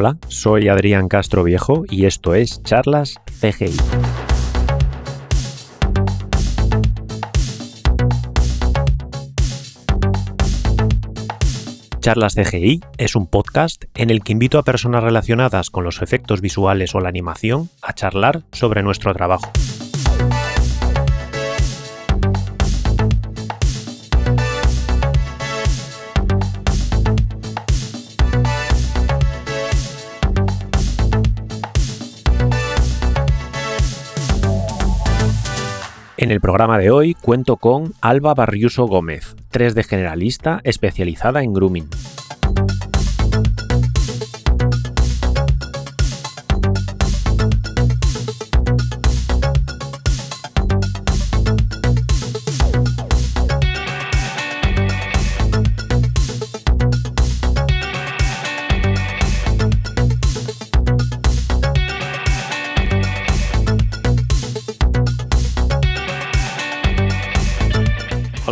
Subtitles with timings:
[0.00, 3.76] Hola, soy Adrián Castro Viejo y esto es Charlas CGI.
[11.98, 16.42] Charlas CGI es un podcast en el que invito a personas relacionadas con los efectos
[16.42, 19.50] visuales o la animación a charlar sobre nuestro trabajo.
[36.28, 41.88] En el programa de hoy cuento con Alba Barriuso Gómez, 3D generalista especializada en grooming.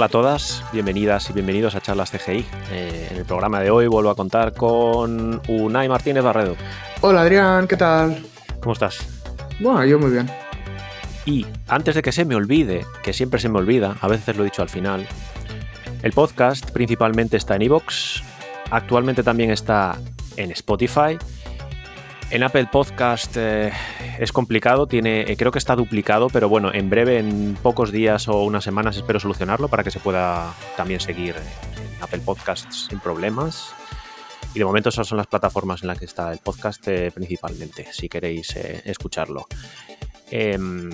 [0.07, 2.47] Hola a todas, bienvenidas y bienvenidos a Charlas CGI.
[2.71, 6.55] Eh, en el programa de hoy vuelvo a contar con Unai Martínez Barredo.
[7.01, 8.25] Hola Adrián, ¿qué tal?
[8.61, 8.99] ¿Cómo estás?
[9.59, 10.31] Bueno, yo muy bien.
[11.25, 14.45] Y antes de que se me olvide, que siempre se me olvida, a veces lo
[14.45, 15.09] he dicho al final,
[16.05, 18.23] el podcast principalmente está en iVoox,
[18.71, 19.99] actualmente también está
[20.37, 21.19] en Spotify.
[22.29, 23.73] En Apple Podcast eh,
[24.19, 28.43] es complicado, eh, creo que está duplicado, pero bueno, en breve, en pocos días o
[28.43, 33.73] unas semanas espero solucionarlo para que se pueda también seguir en Apple Podcasts sin problemas.
[34.55, 37.87] Y de momento esas son las plataformas en las que está el podcast eh, principalmente,
[37.93, 39.47] si queréis escucharlo.
[40.31, 40.91] Em,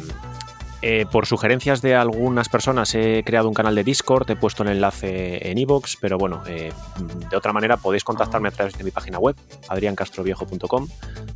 [1.13, 5.49] por sugerencias de algunas personas he creado un canal de Discord, he puesto el enlace
[5.49, 9.37] en iVoox, pero bueno, de otra manera podéis contactarme a través de mi página web,
[9.69, 10.89] adriancastroviejo.com,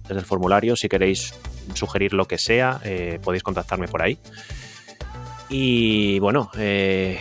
[0.09, 1.35] desde el formulario, si queréis
[1.75, 4.19] sugerir lo que sea, eh, podéis contactarme por ahí.
[5.49, 7.19] Y bueno, eh,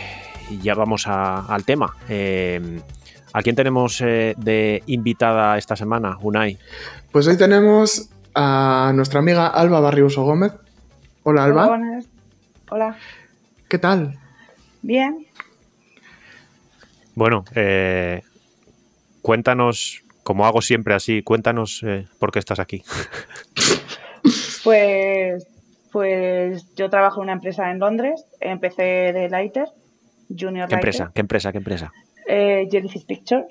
[0.62, 1.96] ya vamos a- al tema.
[2.08, 2.80] Eh,
[3.32, 6.58] ¿A quién tenemos eh, de invitada esta semana, Unai?
[7.12, 10.52] Pues hoy tenemos a nuestra amiga Alba Barriuso Gómez.
[11.22, 12.06] Hola Alba, Hola, buenas.
[12.70, 12.96] Hola.
[13.68, 14.18] ¿qué tal?
[14.82, 15.26] Bien.
[17.14, 18.22] Bueno, eh,
[19.22, 22.82] cuéntanos, como hago siempre así, cuéntanos eh, por qué estás aquí.
[24.64, 25.46] Pues,
[25.92, 28.24] pues yo trabajo en una empresa en Londres.
[28.40, 28.82] Empecé
[29.12, 29.68] de lighter,
[30.28, 30.78] junior ¿Qué lighter.
[30.78, 31.12] empresa?
[31.14, 31.52] ¿Qué empresa?
[31.52, 31.92] ¿Qué empresa?
[32.26, 33.46] Eh, Jellyfish Pictures.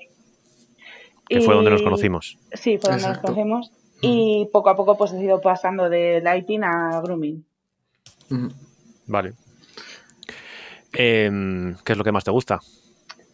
[1.26, 2.36] Que fue donde nos conocimos.
[2.52, 3.28] Sí, fue donde Exacto.
[3.28, 3.72] nos conocimos.
[4.02, 7.42] Y poco a poco pues he ido pasando de lighting a grooming.
[8.28, 8.48] Mm,
[9.06, 9.32] Vale.
[10.92, 12.60] Em, ¿Qué es lo que más te gusta?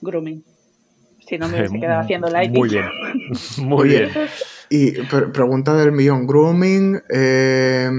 [0.01, 0.45] Grooming.
[1.27, 2.59] Si no me hubiese quedado haciendo lighting.
[2.59, 2.85] Muy bien.
[3.59, 4.11] Muy bien.
[4.69, 7.91] Y pre- pregunta del millón, grooming, eh,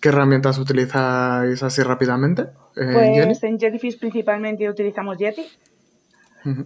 [0.00, 2.42] ¿qué herramientas utilizáis así rápidamente?
[2.76, 3.26] eh, Jenny?
[3.26, 5.46] Pues en Jellyfish principalmente utilizamos Yeti.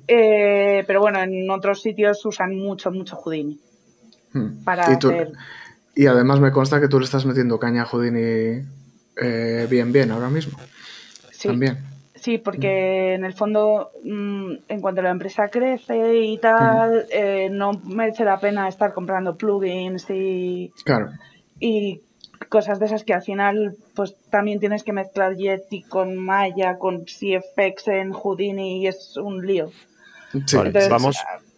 [0.08, 3.58] Eh, pero bueno, en otros sitios usan mucho, mucho Houdini.
[4.64, 5.32] Para y, tú- hacer
[5.94, 8.62] y además me consta que tú le estás metiendo caña a Houdini
[9.16, 10.58] eh, bien, bien ahora mismo.
[11.30, 11.78] Sí, También.
[12.20, 17.72] Sí, porque en el fondo, mm, en cuanto la empresa crece y tal, eh, no
[17.84, 21.10] merece la pena estar comprando plugins y, Claro.
[21.58, 22.00] y
[22.48, 27.04] cosas de esas que al final, pues también tienes que mezclar Yeti con Maya, con
[27.04, 29.70] CFX en Houdini y es un lío.
[30.46, 30.56] Sí.
[30.56, 31.16] Vale, Entonces, vamos.
[31.16, 31.49] Mm.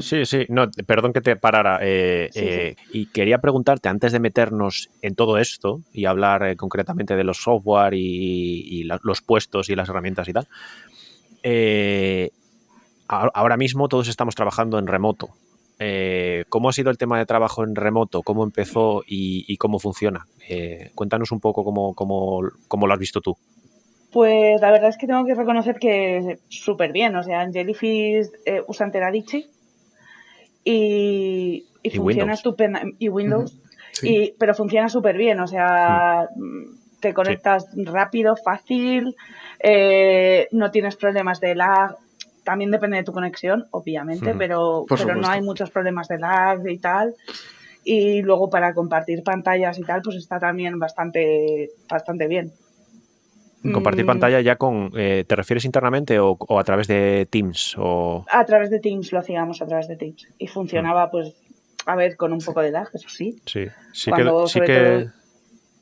[0.00, 1.78] Sí, sí, no, perdón que te parara.
[1.82, 6.56] eh, Sí, eh, Y quería preguntarte, antes de meternos en todo esto y hablar eh,
[6.56, 8.00] concretamente de los software y,
[8.66, 10.46] y la- los puestos y las herramientas y tal,
[11.42, 12.30] eh,
[13.08, 15.28] ahora mismo todos estamos trabajando en remoto.
[16.48, 18.22] ¿Cómo ha sido el tema de trabajo en remoto?
[18.22, 20.26] ¿Cómo empezó y, y cómo funciona?
[20.48, 23.36] Eh, cuéntanos un poco cómo, cómo, cómo lo has visto tú.
[24.12, 27.14] Pues la verdad es que tengo que reconocer que súper bien.
[27.14, 28.26] O sea, en Jellyfish
[28.66, 29.46] usan Teradici
[30.70, 32.38] y, y, Y funciona Windows.
[32.38, 32.82] estupenda.
[32.98, 33.58] Y Windows.
[33.92, 34.08] Sí.
[34.08, 35.40] Y, pero funciona súper bien.
[35.40, 39.14] O sea, mm, te conectas rápido, fácil,
[39.60, 41.96] eh, no tienes problemas de lag.
[42.44, 46.66] También depende de tu conexión, obviamente, pero, Por pero no hay muchos problemas de lag
[46.66, 47.14] y tal.
[47.84, 52.52] Y luego para compartir pantallas y tal, pues está también bastante, bastante bien.
[53.72, 54.92] Compartir Mm, pantalla ya con...
[54.96, 57.74] eh, ¿Te refieres internamente o, o a través de Teams?
[57.78, 58.24] O...
[58.30, 60.28] A través de Teams lo hacíamos a través de Teams.
[60.38, 61.34] Y funcionaba, pues,
[61.86, 63.36] a ver, con un poco de lag, eso sí.
[63.46, 64.74] Sí, sí Cuando, que, sí sobre que
[65.04, 65.12] todo,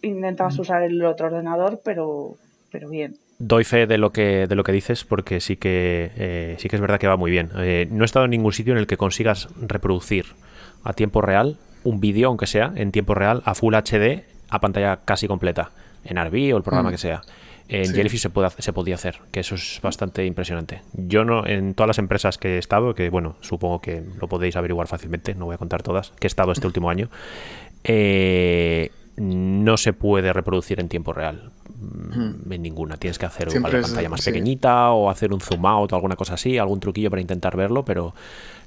[0.02, 2.37] Intentabas usar el otro ordenador, pero,
[2.70, 3.17] pero bien.
[3.38, 6.76] doy fe de lo que, de lo que dices porque sí que, eh, sí que
[6.76, 7.50] es verdad que va muy bien.
[7.58, 10.26] Eh, no he estado en ningún sitio en el que consigas reproducir
[10.84, 14.99] a tiempo real, un vídeo, aunque sea, en tiempo real, a Full HD, a pantalla
[15.05, 15.70] casi completa,
[16.05, 16.93] en Arby o el programa Mm.
[16.93, 17.22] que sea.
[17.68, 17.94] En Sí.
[17.94, 20.82] Jellyfish se, puede, se podía hacer, que eso es bastante impresionante.
[20.92, 24.54] Yo no, en todas las empresas que he estado, que bueno, supongo que lo podéis
[24.56, 27.08] averiguar fácilmente, no voy a contar todas, que he estado este último año,
[27.84, 31.50] eh, no se puede reproducir en tiempo real.
[31.78, 32.96] mm, En ninguna.
[32.96, 34.30] Tienes que hacer Siempre es- pantalla más sí.
[34.30, 37.84] pequeñita o hacer un zoom out o alguna cosa así, algún truquillo para intentar verlo,
[37.84, 38.14] pero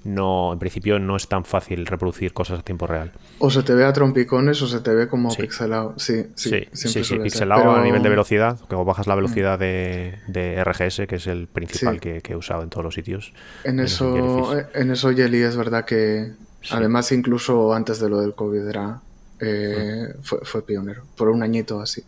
[0.03, 3.11] no, en principio no es tan fácil reproducir cosas a tiempo real.
[3.39, 5.41] O se te ve a trompicones o se te ve como Sí.
[5.41, 5.93] pixelado.
[5.97, 10.63] Sí, Sí, sí, pixelado Pero- a nivel de velocidad, como bajas la velocidad de, de
[10.63, 13.33] RGS, que es el principal que, que he usado en todos los sitios.
[13.63, 16.31] En eso, en eso Jelly es verdad que
[16.71, 19.01] además incluso antes de lo del COVID era
[19.41, 22.03] eh, fue, fue pionero, por un añito así.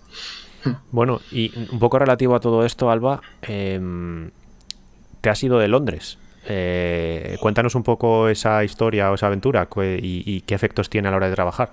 [0.91, 4.29] Bueno, y un poco relativo a todo esto, Alba, em,
[5.21, 6.19] te has ido de Londres.
[6.53, 11.11] Eh, cuéntanos un poco esa historia o esa aventura y, y qué efectos tiene a
[11.11, 11.69] la hora de trabajar.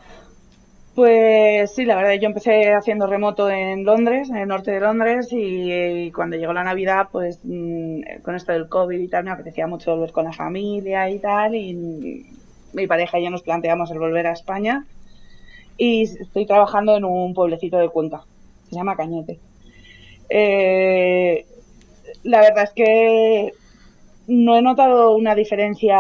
[0.94, 5.32] Pues sí, la verdad, yo empecé haciendo remoto en Londres, en el norte de Londres,
[5.32, 9.30] y, y cuando llegó la Navidad, pues mm, con esto del COVID y tal, me
[9.30, 12.26] apetecía mucho volver con la familia y tal, y
[12.72, 14.86] mi pareja y yo nos planteamos el volver a España,
[15.76, 18.22] y estoy trabajando en un pueblecito de Cuenca,
[18.68, 19.38] se llama Cañete.
[20.28, 21.46] Eh,
[22.24, 23.52] la verdad es que
[24.28, 25.98] no he notado una diferencia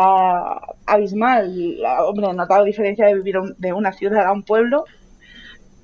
[0.86, 1.78] abismal.
[2.06, 4.84] Hombre, he notado diferencia de vivir un- de una ciudad a un pueblo,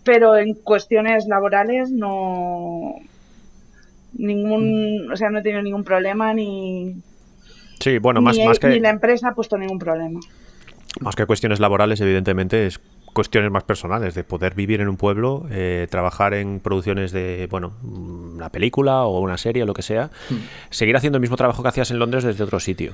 [0.04, 2.94] pero en cuestiones laborales no
[4.16, 6.94] ningún, o sea, no he tenido ningún problema ni
[7.80, 10.20] Sí, bueno, más, ni, más, ni que, la empresa ha puesto ningún problema.
[11.00, 12.80] más que cuestiones laborales, evidentemente, es
[13.14, 17.72] cuestiones más personales, de poder vivir en un pueblo, eh, trabajar en producciones de, bueno,
[17.82, 20.10] una película o una serie o lo que sea,
[20.68, 22.92] seguir haciendo el mismo trabajo que hacías en Londres desde otro sitio.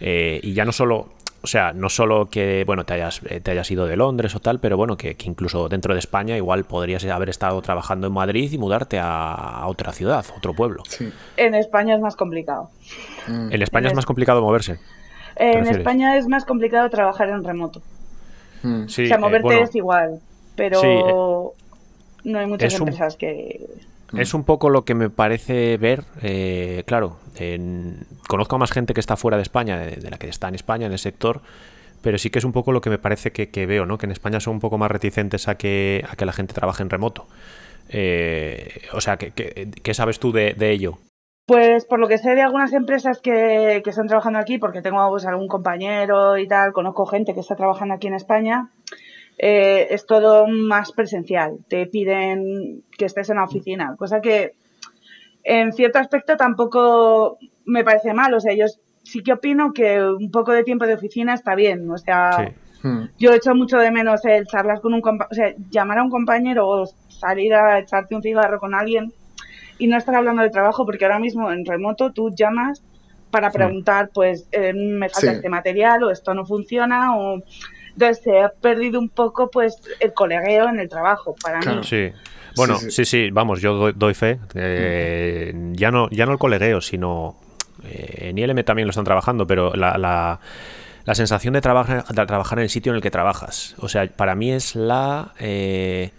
[0.00, 1.10] Eh, y ya no solo,
[1.42, 4.40] o sea, no solo que, bueno, te hayas, eh, te hayas ido de Londres o
[4.40, 8.12] tal, pero bueno, que, que incluso dentro de España igual podrías haber estado trabajando en
[8.12, 10.82] Madrid y mudarte a, a otra ciudad, otro pueblo.
[10.88, 11.12] Sí.
[11.36, 12.70] En España es más complicado.
[13.28, 13.52] Mm.
[13.52, 14.80] En España En es más complicado moverse.
[15.36, 15.78] En refieres?
[15.78, 17.80] España es más complicado trabajar en remoto.
[18.62, 18.86] Mm.
[18.88, 20.20] Sí, o sea, eh, moverte bueno, es igual,
[20.56, 21.14] pero Sí, eh,
[22.24, 23.66] no hay muchas es un- empresas que
[24.16, 28.94] Es un poco lo que me parece ver, eh, claro, en- conozco a más gente
[28.94, 31.42] que está fuera de España, de, de la que está en España, en el sector,
[32.00, 33.98] pero sí que es un poco lo que me parece que, que veo, ¿no?
[33.98, 36.82] Que en España son un poco más reticentes a que, a que la gente trabaje
[36.82, 37.26] en remoto.
[37.90, 40.98] Eh, o sea, ¿qué, qué, qué sabes tú de, de ello?
[41.48, 45.08] Pues por lo que sé de algunas empresas que, que están trabajando aquí, porque tengo
[45.08, 48.68] pues, algún compañero y tal, conozco gente que está trabajando aquí en España,
[49.38, 51.60] eh, es todo más presencial.
[51.66, 54.56] Te piden que estés en la oficina, cosa que
[55.42, 58.34] en cierto aspecto tampoco me parece mal.
[58.34, 58.66] O sea, yo
[59.02, 61.90] sí que opino que un poco de tiempo de oficina está bien.
[61.90, 62.52] O sea,
[62.82, 62.86] Sí.
[62.86, 63.08] Mm.
[63.18, 66.10] yo echo mucho de menos el charlar con un compañero, o sea, llamar a un
[66.10, 69.14] compañero o salir a echarte un cigarro con alguien
[69.78, 72.82] y no estar hablando de trabajo, porque ahora mismo en remoto tú llamas
[73.30, 75.36] para preguntar, pues, eh, me falta Sí.
[75.36, 77.42] este material o esto no funciona o...
[77.92, 81.80] Entonces se ha perdido un poco, pues, el colegueo en el trabajo, para Claro.
[81.80, 81.84] mí.
[81.86, 82.10] Sí.
[82.56, 83.24] Bueno, Sí, sí, sí.
[83.26, 84.38] sí, vamos, yo doy, doy fe.
[84.54, 87.36] eh, ya, no, ya no el colegueo, sino
[87.84, 90.40] eh, en ILM también lo están trabajando, pero la, la,
[91.04, 93.74] la sensación de, trabajar de trabajar en el sitio en el que trabajas.
[93.78, 96.10] O sea, para mí es la eh,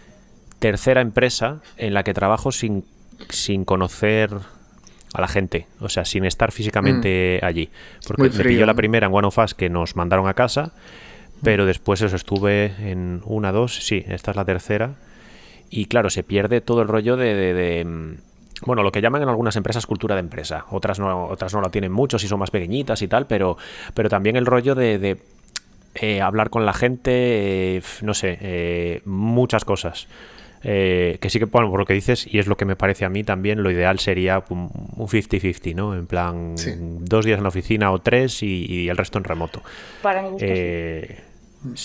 [0.59, 2.83] tercera empresa en la que trabajo sin,
[3.29, 4.31] sin conocer
[5.13, 7.69] a la gente, o sea, sin estar físicamente allí.
[8.07, 10.33] Porque Muy me frío, pilló la primera en One of Us que nos mandaron a
[10.35, 10.71] casa,
[11.43, 14.95] pero después eso estuve en una, dos, sí, esta es la tercera.
[15.69, 18.15] Y claro, se pierde todo el rollo de, de- de, mm,
[18.65, 20.65] bueno, lo que llaman en algunas empresas cultura de empresa.
[20.69, 23.57] Otras no, otras no lo tienen mucho si son más pequeñitas y tal, pero,
[23.93, 25.17] pero también el rollo de, de,
[25.95, 30.07] eh, hablar con la gente, eh, no sé, eh, muchas cosas.
[30.63, 33.05] Eh, que sí que, bueno, por lo que dices, y es lo que me parece
[33.05, 35.95] a mí también, lo ideal sería un un 50-50, ¿no?
[35.95, 36.71] En plan, Sí.
[36.77, 39.61] dos días en la oficina o tres y, y el resto en remoto.
[40.01, 40.45] Para mi gusto.
[40.47, 41.23] Eh, sí,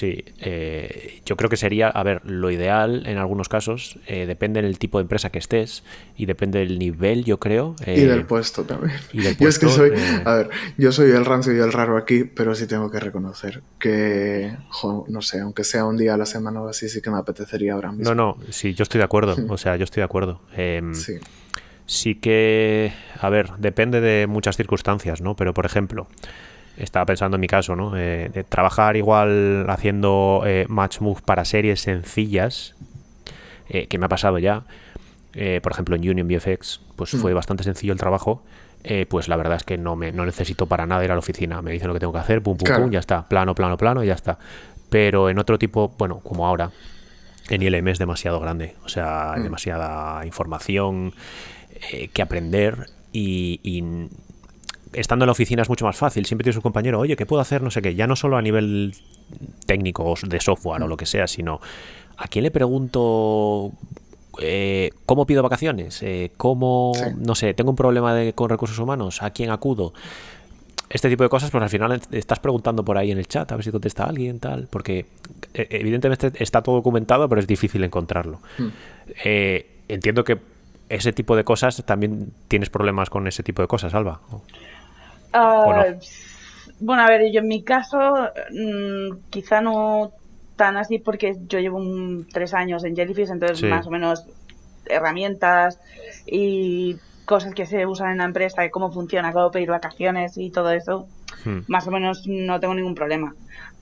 [0.00, 4.78] eh, yo creo que sería, a ver, lo ideal en algunos casos, eh, depende del
[4.78, 5.82] tipo de empresa que estés
[6.16, 7.74] y depende del nivel, yo creo.
[7.86, 8.92] Y eh, del puesto también.
[9.12, 11.58] y del yo es que puesto, soy, eh, a ver, yo soy el rancio y
[11.58, 15.96] el raro aquí, pero sí tengo que reconocer que, jo, no sé, aunque sea un
[15.96, 18.14] día a la semana o así, sí que me apetecería ahora mismo.
[18.14, 19.36] No, no, sí, yo estoy de acuerdo.
[19.48, 20.40] O sea, yo estoy de acuerdo.
[20.56, 21.14] Em, Sí.
[21.86, 25.36] sí que, a ver, depende de muchas circunstancias, ¿no?
[25.36, 26.08] Pero, por ejemplo,
[26.76, 27.96] estaba pensando en mi caso, ¿no?
[27.96, 32.74] Eh, de trabajar igual haciendo eh, match move para series sencillas,
[33.68, 34.62] eh, que me ha pasado ya.
[35.34, 37.34] Eh, por ejemplo, en Union VFX, pues fue Mm.
[37.34, 38.42] bastante sencillo el trabajo.
[39.08, 41.62] Pues la verdad es que no me no necesito para nada ir a la oficina.
[41.62, 42.82] Me dicen lo que tengo que hacer, pum, pum, Claro.
[42.82, 43.26] pum, ya está.
[43.26, 44.38] Plano, plano, plano, y ya está.
[44.90, 46.70] pero en otro tipo, bueno, como ahora,
[47.48, 49.44] en ILM es demasiado grande, o sea, hay mm.
[49.44, 51.12] demasiada información
[52.12, 53.82] que aprender y,
[54.94, 56.26] estando en la oficina es mucho más fácil.
[56.26, 57.62] Siempre tienes un compañero, oye, ¿qué puedo hacer?
[57.62, 57.94] No sé qué.
[57.94, 58.94] Ya no solo a nivel
[59.66, 61.60] técnico de software o lo que sea, sino
[62.16, 63.72] a quién le pregunto
[64.40, 69.22] eh, cómo pido vacaciones, eh, cómo, no sé, tengo un problema de, con recursos humanos,
[69.22, 69.92] a quién acudo.
[70.90, 73.56] Este tipo de cosas, pues al final estás preguntando por ahí en el chat a
[73.56, 75.06] ver si contesta alguien, tal, porque
[75.54, 78.40] eh, evidentemente está todo documentado, pero es difícil encontrarlo.
[78.58, 78.68] Hmm.
[79.88, 80.38] entiendo que
[80.88, 84.20] ese tipo de cosas también tienes problemas con ese tipo de cosas, Alba.
[85.34, 85.94] Ah,
[86.78, 87.98] bueno, a ver, yo en mi caso
[88.52, 90.12] mm, quizá no
[90.56, 91.80] tan así porque yo llevo
[92.32, 94.24] tres años en Jellyfish, entonces más o menos
[94.86, 95.80] herramientas
[96.26, 100.70] y cosas que se usan en la empresa, cómo funciona, cómo pedir vacaciones y todo
[100.70, 101.08] eso,
[101.44, 101.60] hmm.
[101.66, 103.34] más o menos no tengo ningún problema.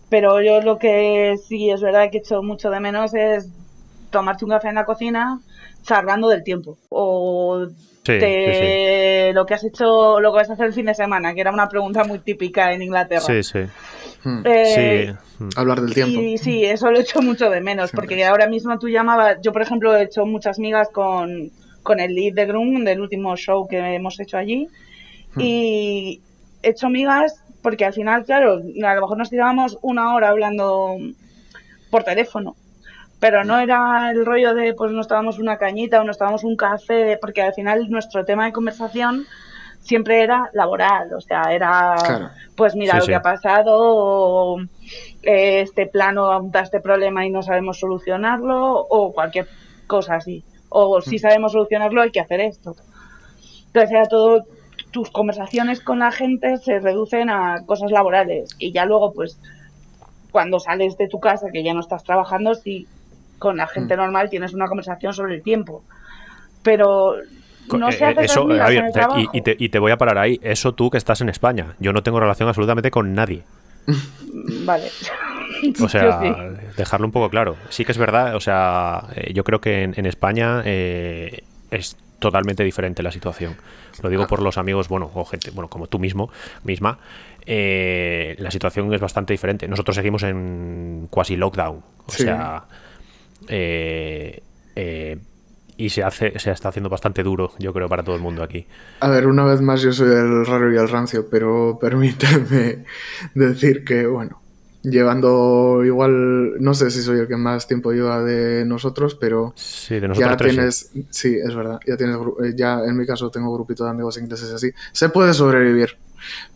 [0.09, 3.49] Pero yo lo que sí es verdad que he hecho mucho de menos es
[4.11, 5.41] tomarte un café en la cocina
[5.83, 7.67] charlando del tiempo o
[8.05, 11.41] de lo que has hecho, lo que vas a hacer el fin de semana, que
[11.41, 13.21] era una pregunta muy típica en Inglaterra.
[13.21, 13.61] Sí, sí.
[14.25, 14.43] Hmm.
[14.45, 15.45] Eh, sí.
[15.57, 16.21] Hablar del tiempo.
[16.21, 19.53] Sí, sí, eso lo he hecho mucho de menos, porque ahora mismo tú llamabas, yo
[19.53, 21.51] por ejemplo he hecho muchas migas con,
[21.83, 24.69] con el lead de Grum del último show que hemos hecho allí,
[25.35, 25.41] hmm.
[25.41, 26.21] y
[26.63, 30.97] he hecho migas porque al final, claro, a lo mejor nos tirábamos una hora hablando
[31.91, 32.57] por teléfono,
[33.23, 36.57] pero no era el rollo de pues nos estábamos una cañita o nos estábamos un
[36.57, 39.27] café, porque al final nuestro tema de conversación
[39.79, 41.95] siempre era laboral, o sea, era
[42.57, 44.61] pues mira lo que ha pasado, o,
[45.23, 49.47] eh, este plano da este problema y no sabemos solucionarlo, o cualquier
[49.87, 51.21] cosa así, o si mm.
[51.21, 52.75] sabemos solucionarlo hay que hacer esto.
[53.67, 54.43] Entonces era todo,
[54.91, 59.39] tus conversaciones con la gente se reducen a cosas laborales y ya luego pues
[60.33, 62.89] cuando sales de tu casa que ya no estás trabajando, sí
[63.43, 63.99] con la gente mm.
[63.99, 65.83] normal tienes una conversación sobre el tiempo.
[66.63, 67.17] Pero
[67.77, 68.47] no se hace eso,
[69.33, 70.39] y, te, y, te, voy a parar ahí.
[70.43, 71.75] Eso tú que estás en España.
[71.81, 73.43] Yo no tengo relación absolutamente con nadie.
[74.65, 74.89] Vale.
[75.81, 76.19] O sea,
[76.77, 77.55] dejarlo un poco claro.
[77.69, 82.65] Sí que es verdad, o sea, eh, yo creo que en, España eh, es totalmente
[82.65, 83.55] diferente la situación.
[84.03, 86.31] Lo digo por los amigos, bueno, o gente, bueno, como tú mismo,
[86.65, 86.99] misma.
[87.47, 89.69] Eh, la situación es bastante diferente.
[89.69, 91.83] Nosotros seguimos en cuasi lockdown.
[92.07, 92.65] O sea,
[93.49, 94.43] eh,
[94.77, 95.19] eh,
[95.77, 98.67] y se hace se está haciendo bastante duro, yo creo, para todo el mundo aquí.
[99.01, 102.85] A ver, una vez más yo soy el raro y el rancio, pero permíteme
[103.35, 104.43] decir que, bueno,
[104.83, 110.01] llevando igual, no sé si soy el que más tiempo lleva de nosotros, pero sí,
[110.01, 111.37] de nosotros ya tienes, sí.
[111.37, 114.71] es verdad, ya tienes, eh, ya en mi caso tengo grupito de amigos ingleses así,
[114.93, 115.97] se puede sobrevivir,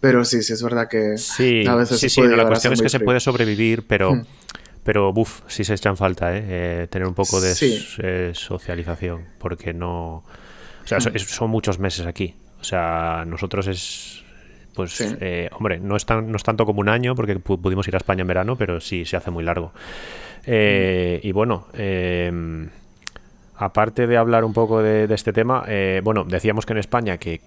[0.00, 2.88] pero sí, sí es verdad que sí, a veces sí, sí, la cuestión es que
[2.88, 4.26] se puede sobrevivir, pero hmm.
[4.86, 6.44] Pero, buf, sí se echan falta, ¿eh?
[6.46, 6.86] ¿eh?
[6.88, 7.52] tener un poco de
[7.98, 10.22] eh, socialización, porque no...
[10.84, 11.18] O sea, mm.
[11.18, 12.36] son muchos meses aquí.
[12.60, 14.22] O sea, nosotros es...
[14.76, 17.98] Pues, eh, hombre, no es, no es tanto como un año, porque pudimos ir a
[17.98, 19.72] España en verano, pero sí se hace muy largo.
[20.46, 21.26] Mm.
[21.26, 22.68] Y bueno, em,
[23.56, 25.64] aparte de hablar un poco de, este tema,
[26.04, 27.40] bueno, decíamos que en España que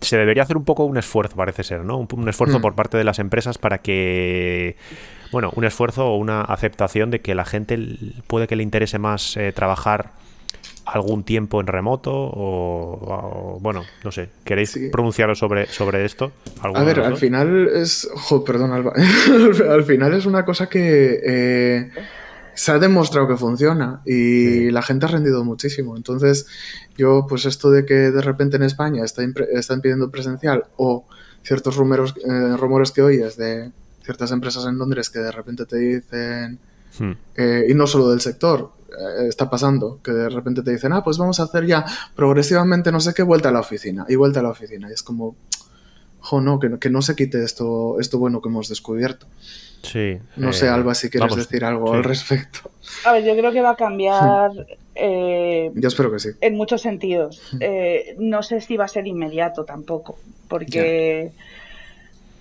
[0.00, 1.98] se debería hacer un poco un esfuerzo, parece ser, ¿no?
[1.98, 2.62] Un, esfuerzo mm.
[2.62, 4.76] por parte de las empresas para que
[5.32, 7.78] bueno, un esfuerzo o una aceptación de que la gente
[8.26, 10.12] puede que le interese más eh, trabajar
[10.84, 16.32] algún tiempo en remoto o, bueno, no sé, ¿queréis pronunciaros sobre, sobre esto?
[16.60, 18.92] A ver, al final es, jo, perdón, Alba,
[19.70, 21.90] al final es una cosa que eh,
[22.54, 25.96] se ha demostrado que funciona y la gente ha rendido muchísimo.
[25.96, 26.46] Entonces,
[26.96, 29.22] yo, pues esto de que de repente en España está
[29.52, 31.06] están pidiendo presencial o
[31.42, 33.70] ciertos rumores, eh, rumores que oyes de
[34.02, 36.58] ciertas empresas en Londres que de repente te dicen,
[36.98, 37.12] hmm.
[37.36, 41.02] eh, y no solo del sector, eh, está pasando, que de repente te dicen, ah,
[41.02, 44.40] pues vamos a hacer ya progresivamente no sé qué, vuelta a la oficina, y vuelta
[44.40, 44.88] a la oficina.
[44.90, 45.36] Y es como,
[46.20, 49.26] jo, no, que, que no se quite esto, esto bueno que hemos descubierto.
[49.82, 50.18] Sí.
[50.36, 52.70] No sé, eh, Alba, si quieres decir algo al respecto.
[53.04, 54.52] A ver, yo creo que va a cambiar.
[54.94, 56.28] yo espero que sí.
[56.40, 57.40] En muchos sentidos.
[58.18, 60.18] no sé si va a ser inmediato tampoco,
[60.48, 61.32] porque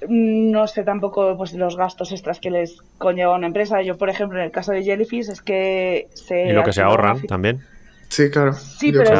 [0.07, 3.81] no sé tampoco pues los gastos extras que les conlleva una empresa.
[3.81, 6.47] Yo, por ejemplo, en el caso de Jellyfish es que se...
[6.47, 7.61] Y lo que se ahorran también.
[8.09, 8.53] Sí, claro.
[8.53, 9.13] Sí, pero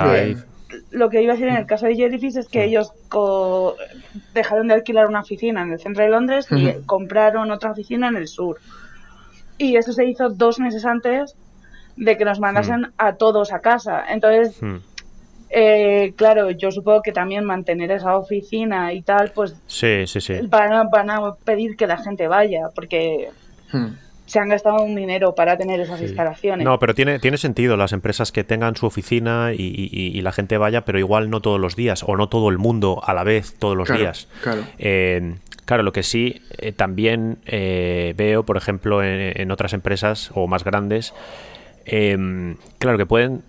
[0.91, 2.93] lo que iba a decir en el caso de Jellyfish es que ellos
[4.33, 8.15] dejaron de alquilar una oficina en el centro de Londres y compraron otra oficina en
[8.15, 8.57] el sur.
[9.57, 11.35] Y eso se hizo dos meses antes
[11.95, 14.05] de que nos mandasen a todos a casa.
[14.09, 14.59] Entonces...
[15.53, 20.35] Eh, claro, yo supongo que también mantener esa oficina y tal, pues sí, sí, sí.
[20.43, 23.29] Van, a, van a pedir que la gente vaya, porque
[23.71, 23.95] Hmm.
[24.25, 26.65] se han gastado un dinero para tener esas instalaciones.
[26.65, 30.85] No, pero tiene, tiene sentido las empresas que tengan su oficina y, la gente vaya,
[30.85, 33.75] pero igual no todos los días o no todo el mundo a la vez todos
[33.75, 34.27] los días.
[34.41, 34.63] Claro.
[34.77, 40.47] Eh, claro, lo que sí eh, también eh, veo, por ejemplo, en, otras empresas o
[40.47, 41.13] más grandes,
[41.83, 43.41] claro que pueden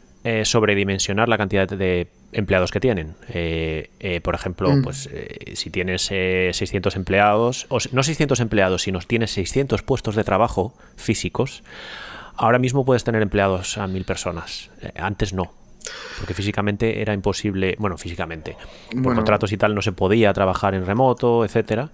[0.45, 3.15] sobredimensionar la cantidad de empleados que tienen.
[3.29, 4.83] Eh, eh, por ejemplo, mm.
[4.83, 10.25] pues eh, si tienes 600 empleados, o no 600 empleados, sino tienes 600 puestos de
[10.25, 11.63] trabajo físicos,
[12.37, 14.71] ahora mismo puedes tener empleados a mil personas.
[14.97, 15.53] antes no.
[16.19, 18.57] Porque físicamente era imposible, bueno, físicamente,
[19.03, 21.91] por contratos y tal no se podía trabajar en remoto, etcétera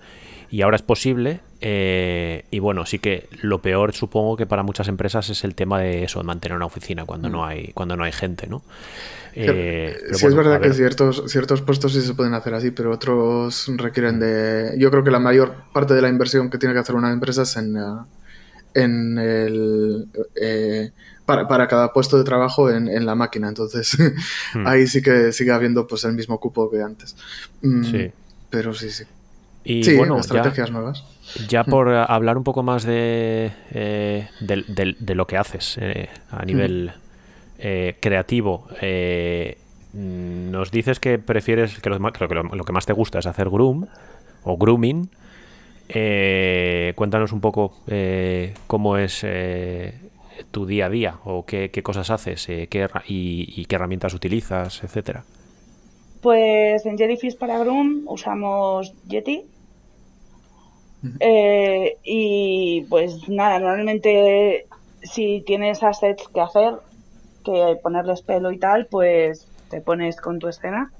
[0.50, 1.40] y ahora es posible.
[1.60, 6.04] y bueno, sí que lo peor supongo que para muchas empresas es el tema de
[6.04, 7.32] eso, de mantener una oficina cuando mm.
[7.32, 8.62] no hay, cuando no hay gente, ¿no?
[9.40, 13.70] Eh, sí, es verdad que ciertos, ciertos puestos sí se pueden hacer así, pero otros
[13.76, 14.74] requieren de...
[14.78, 17.42] Yo creo que la mayor parte de la inversión que tiene que hacer una empresa
[17.42, 17.80] es en, eh,
[18.74, 20.08] en el...
[20.40, 20.90] Eh,
[21.24, 23.48] para, cada puesto de trabajo en, la máquina.
[23.48, 23.96] Entonces,
[24.54, 24.66] hmm.
[24.66, 27.14] ahí sí que sigue habiendo pues el mismo cupo que antes.
[27.60, 28.10] Mm, sí.
[28.50, 29.04] Pero sí, sí.
[29.68, 31.04] Y sí, bueno, estrategias nuevas.
[31.48, 31.70] Ya hmm.
[31.70, 35.78] por hablar un poco más de, de, lo que haces
[36.30, 36.92] a nivel...
[37.60, 39.58] Eh, creativo, eh,
[39.92, 43.86] nos dices que prefieres, que lo, que lo, que más te gusta es hacer groom
[44.44, 45.10] o grooming.
[45.88, 47.74] Eh, cuéntanos un poco
[48.68, 49.26] cómo es
[50.52, 55.24] tu día a día o qué, cosas haces qué, y, qué herramientas utilizas, etcétera.
[56.22, 59.46] Pues en Jellyfish para Groom usamos Yeti.
[62.04, 64.66] Y pues nada, normalmente
[65.02, 66.74] si tienes assets que hacer,
[67.44, 70.90] que ponerles pelo y tal, pues te pones con tu escena.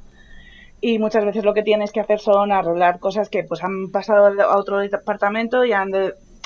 [0.81, 4.27] Y muchas veces lo que tienes que hacer son arreglar cosas que pues han pasado
[4.41, 5.91] a otro departamento y han,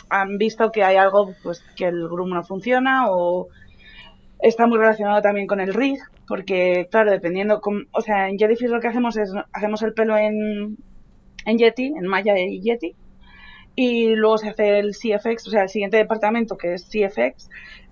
[0.09, 3.49] han visto que hay algo pues que el groom no funciona o
[4.41, 7.61] está muy relacionado también con el rig, porque claro, dependiendo,
[7.93, 10.79] o sea, en Jellyfish lo que hacemos es hacemos el pelo en,
[11.45, 12.95] en Yeti, en Maya y Yeti,
[13.75, 17.49] y luego se hace el CFX, o sea, el siguiente departamento que es CFX,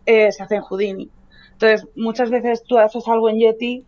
[0.07, 1.11] eh, se hace en Houdini.
[1.53, 3.85] Entonces, muchas veces tú haces algo en Yeti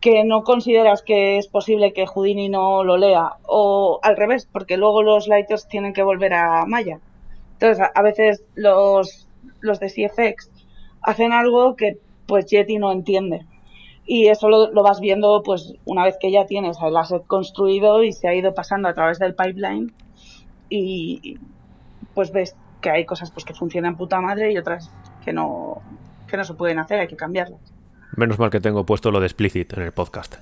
[0.00, 4.76] que no consideras que es posible que Houdini no lo lea, o al revés, porque
[4.76, 6.98] luego los lighters tienen que volver a Maya.
[7.52, 9.28] Entonces, a, veces los,
[9.60, 10.50] los de CFX
[11.02, 13.46] hacen algo que pues Yeti no entiende.
[14.04, 18.02] Y eso lo, lo, vas viendo pues una vez que ya tienes el asset construido
[18.02, 19.92] y se ha ido pasando a través del pipeline
[20.74, 21.38] y
[22.14, 24.90] pues ves que hay cosas pues que funcionan puta madre y otras
[25.24, 25.80] que no,
[26.28, 27.60] que no se pueden hacer, hay que cambiarlas.
[28.16, 30.36] Menos mal que tengo puesto lo de explicit en el podcast.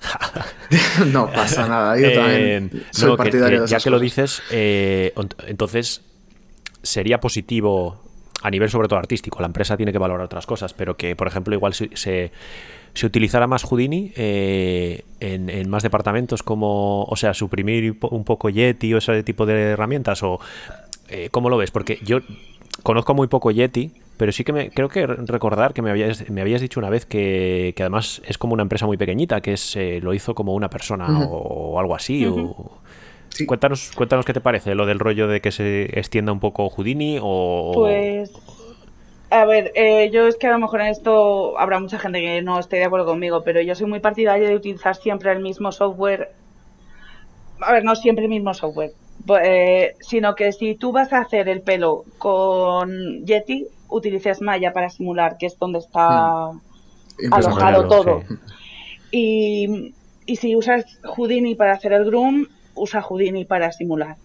[1.12, 5.14] no pasa nada, yo también eh, soy partidario de Ya que lo dices, eh,
[5.46, 6.02] entonces
[6.82, 8.02] sería positivo
[8.42, 11.28] a nivel sobre todo artístico, la empresa tiene que valorar otras cosas, pero que por
[11.28, 12.32] ejemplo igual se, se,
[13.06, 18.98] utilizara más Houdini eh, en, más departamentos como, o sea, suprimir un poco Yeti o
[18.98, 20.40] ese tipo de herramientas o
[21.30, 21.70] ¿cómo lo ves?
[21.70, 22.20] Porque yo
[22.82, 26.42] conozco muy poco Yeti, pero sí que me, creo que recordar que me habías, me
[26.42, 30.00] habías dicho una vez que, además es como una empresa muy pequeñita, que es, eh,
[30.02, 32.26] lo hizo como una persona o, algo así.
[33.46, 37.18] Cuéntanos, cuéntanos qué te parece lo del rollo de que se extienda un poco Houdini
[37.18, 37.72] o...
[37.74, 38.30] Pues...
[39.30, 42.42] A ver, eh, yo es que a lo mejor en esto habrá mucha gente que
[42.42, 45.70] no esté de acuerdo conmigo, pero yo soy muy partidaria de utilizar siempre el mismo
[45.70, 46.32] software.
[47.60, 48.92] A ver, no siempre el mismo software,
[49.44, 54.90] eh, sino que si tú vas a hacer el pelo con Yeti, utilices Maya para
[54.90, 57.32] simular, que es donde está hmm.
[57.32, 58.22] alojado todo.
[59.12, 59.94] Y,
[60.26, 64.16] si usas Houdini para hacer el groom, usa Houdini para simular.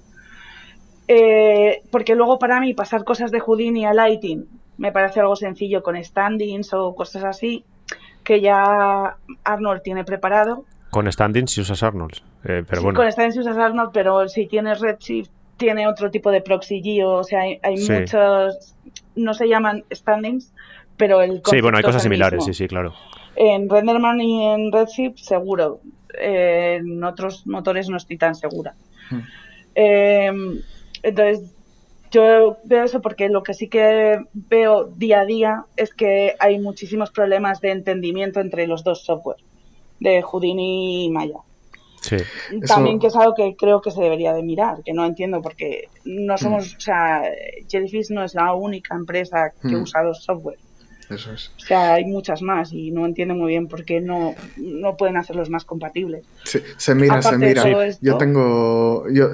[1.07, 5.83] Eh, porque luego para mí pasar cosas de Houdini a Lighting me parece algo sencillo
[5.83, 7.63] con standings o cosas así
[8.25, 10.65] que ya Arnold tiene preparado.
[10.89, 12.97] Con standings si usas Arnold, eh, pero bueno.
[12.97, 17.11] Con standings si usas Arnold, pero si tienes Redshift tiene otro tipo de proxy geo,
[17.13, 18.75] o sea, hay, muchos,
[19.15, 20.51] no se llaman standings,
[20.97, 22.93] pero el Sí, bueno, hay cosas similares, sí, sí, claro.
[23.37, 25.79] En Renderman y en Redshift seguro,
[26.17, 28.73] en otros motores no estoy tan segura.
[29.09, 29.19] Hmm.
[29.75, 30.61] Em,
[31.03, 31.54] entonces,
[32.11, 36.59] yo veo eso porque lo que sí que veo día a día es que hay
[36.59, 39.37] muchísimos problemas de entendimiento entre los dos software,
[39.99, 41.39] de Houdini y Maya.
[42.67, 45.89] También que es algo que creo que se debería de mirar, que no entiendo porque
[46.03, 46.77] no somos, mm.
[46.77, 47.23] o sea,
[47.67, 49.81] Jellyfish no es la única empresa que mm.
[49.81, 50.59] usa los software.
[51.09, 51.51] Eso es.
[51.57, 55.17] O sea, hay muchas más y no entiendo muy bien por qué no, no pueden
[55.17, 56.25] hacerlos más compatibles.
[56.43, 57.85] Sí, se mira, se Aparte de mira.
[57.87, 59.27] esto- Yo tengo, yo,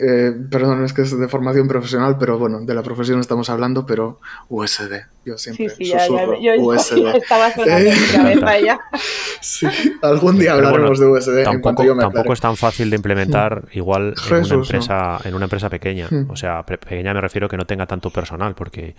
[0.00, 3.84] eh, perdón, es que es de formación profesional, pero bueno, de la profesión estamos hablando,
[3.84, 5.02] pero USD.
[5.24, 7.06] Yo siempre Sí, sí, ya, ya, susurro yo, yo USD.
[7.16, 8.80] estaba sonando en mi cabeza ya.
[9.40, 9.66] Sí,
[10.02, 12.96] algún día hablaremos bueno, de USD Tampoco, cuanto yo me tampoco es tan fácil de
[12.96, 14.54] implementar igual en una no.
[14.62, 16.08] empresa en una empresa pequeña.
[16.10, 16.28] Hmm.
[16.30, 18.94] O sea, pre- pequeña me refiero que no tenga tanto personal, porque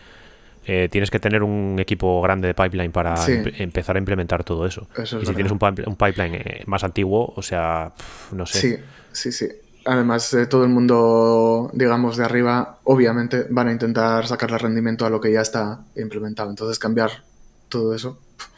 [0.65, 3.33] eh, tienes que tener un equipo grande de pipeline para Sí.
[3.57, 4.87] empezar a implementar todo eso.
[4.95, 5.33] Eso es y si verdad.
[5.35, 7.91] tienes un, un pipeline eh, más antiguo, o sea,
[8.31, 8.59] no sé.
[8.61, 8.75] Sí,
[9.11, 9.47] sí, sí.
[9.85, 15.09] Además, eh, todo el mundo, digamos, de arriba, obviamente van a intentar sacarle rendimiento a
[15.09, 16.49] lo que ya está implementado.
[16.49, 17.09] Entonces, cambiar
[17.69, 18.49] todo eso, pf,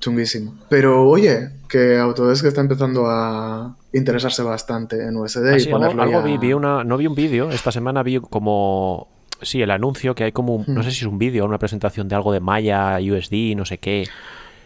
[0.00, 0.56] chunguísimo.
[0.68, 5.78] Pero oye, que Autodesk está empezando a interesarse bastante en USD Ah, y sí, algo,
[5.78, 9.08] ponerlo algo ya- vi, vi una, no vi un vídeo, esta semana vi como...
[9.42, 10.84] Sí, el anuncio que hay como, un- no Hmm.
[10.84, 13.78] sé si es un vídeo o una presentación de algo de Maya, USD, no sé
[13.78, 14.08] qué.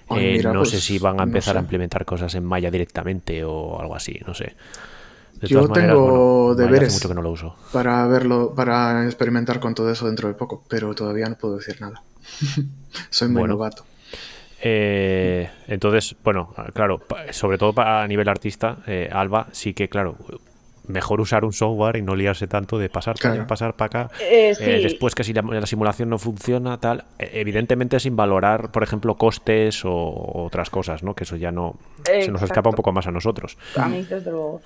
[0.08, 2.70] Ay, Eh, no pues, sé si van a no empezar a implementar cosas en Maya
[2.70, 4.54] directamente o algo así, no sé.
[5.40, 6.88] De Yo todas maneras, tengo bueno, deberes.
[6.88, 7.56] Hace mucho que no lo uso.
[7.72, 11.80] para verlo, para experimentar con todo eso dentro de poco, pero todavía no puedo decir
[11.80, 12.02] nada.
[13.10, 13.54] Soy muy Bueno.
[13.54, 13.84] novato.
[14.60, 17.00] Eh, entonces, bueno, claro,
[17.30, 20.16] sobre todo a nivel artista, eh, Alba, sí que, claro,
[20.88, 24.14] mejor usar un software y no liarse tanto de pasar para allá, pasar para acá.
[24.20, 24.64] Eh, Eh, sí.
[24.82, 29.16] después que si la, la simulación no funciona, tal, eh, evidentemente sin valorar, por ejemplo,
[29.16, 31.14] costes o, o otras cosas, ¿no?
[31.14, 31.74] Que eso ya no
[32.04, 33.56] se nos escapa un poco más a nosotros.
[33.76, 34.60] A mí, desde luego.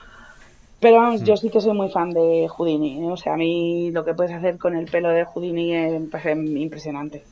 [0.80, 1.24] Pero vamos, Hmm.
[1.26, 3.04] yo sí que soy muy fan de Houdini.
[3.04, 3.10] ¿eh?
[3.10, 6.08] O sea, a mí lo que puedes hacer con el pelo de Houdini eh, me
[6.08, 7.22] parece impresionante.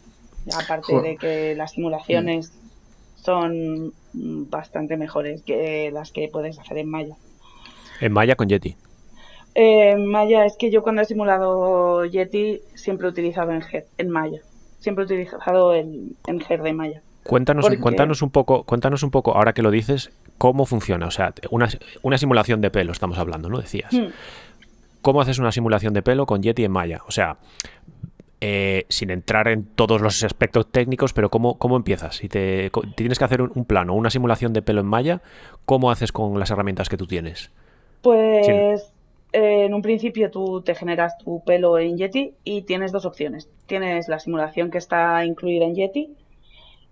[0.56, 2.52] Aparte de que las simulaciones
[3.16, 7.16] son mm, bastante mejores que las que puedes hacer en Maya.
[8.00, 8.76] En Maya con Yeti.
[9.54, 14.10] Eh, en Maya es que yo cuando he simulado Yeti siempre he utilizado Enger en
[14.10, 14.40] Maya.
[14.78, 17.02] Siempre he utilizado el Enger de Maya.
[17.24, 21.06] Cuéntanos, Porque- cuéntanos un poco, cuéntanos un poco, ahora que lo dices, cómo funciona.
[21.06, 21.68] O sea, una,
[22.02, 23.58] una simulación de pelo estamos hablando, ¿no?
[23.58, 23.92] Decías.
[23.92, 24.06] Hmm.
[25.02, 27.00] ¿Cómo haces una simulación de pelo con Yeti en Maya?
[27.06, 27.36] O sea,
[28.40, 32.16] eh, sin entrar en todos los aspectos técnicos, pero ¿cómo, cómo empiezas?
[32.16, 35.20] Si te, tienes que hacer un, un plano, una simulación de pelo en Maya,
[35.66, 37.50] ¿cómo haces con las herramientas que tú tienes?
[38.02, 38.92] Pues
[39.32, 43.48] eh, en un principio tú te generas tu pelo en Yeti y tienes dos opciones.
[43.66, 46.16] Tienes la simulación que está incluida en Yeti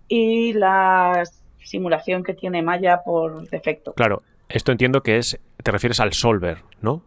[0.07, 1.23] y la
[1.63, 3.93] simulación que tiene Maya por defecto.
[3.93, 7.01] Claro, esto entiendo que es, te refieres al solver, ¿no?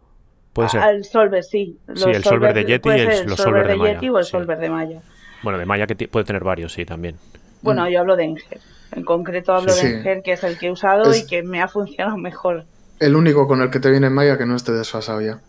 [0.53, 0.81] Puede ser.
[0.81, 1.77] Al solver, sí.
[1.95, 4.23] Sí, el solver de Yeti y el- los solver de de Maya, Yeti o el
[4.23, 4.31] sí.
[4.31, 5.01] solver de Maya.
[5.41, 7.17] Bueno, de Maya que puede tener varios, sí, también.
[7.61, 8.61] Bueno, yo hablo de Enger.
[8.91, 9.71] En concreto hablo.
[9.73, 9.95] Sí, de sí.
[9.97, 12.65] Enger, que es el que he usado Es- y que me ha funcionado mejor.
[13.05, 15.39] El único con el que te viene en Maya que no esté desfasado ya.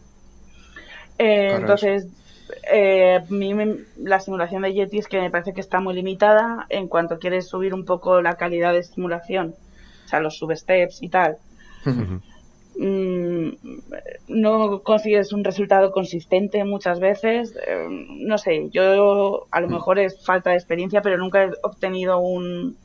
[1.18, 2.08] Eh, entonces,
[2.70, 6.88] eh, me- la simulación de Yeti es que me parece que está muy limitada en
[6.88, 9.50] cuanto quieres subir un poco la calidad de simulación,
[10.04, 11.38] o sea, los substeps y tal.
[12.76, 13.50] Mm,
[14.28, 17.54] no consigues un resultado consistente muchas veces.
[17.66, 22.18] eh, no sé, yo a lo mejor es falta de experiencia, pero nunca he obtenido
[22.18, 22.76] un,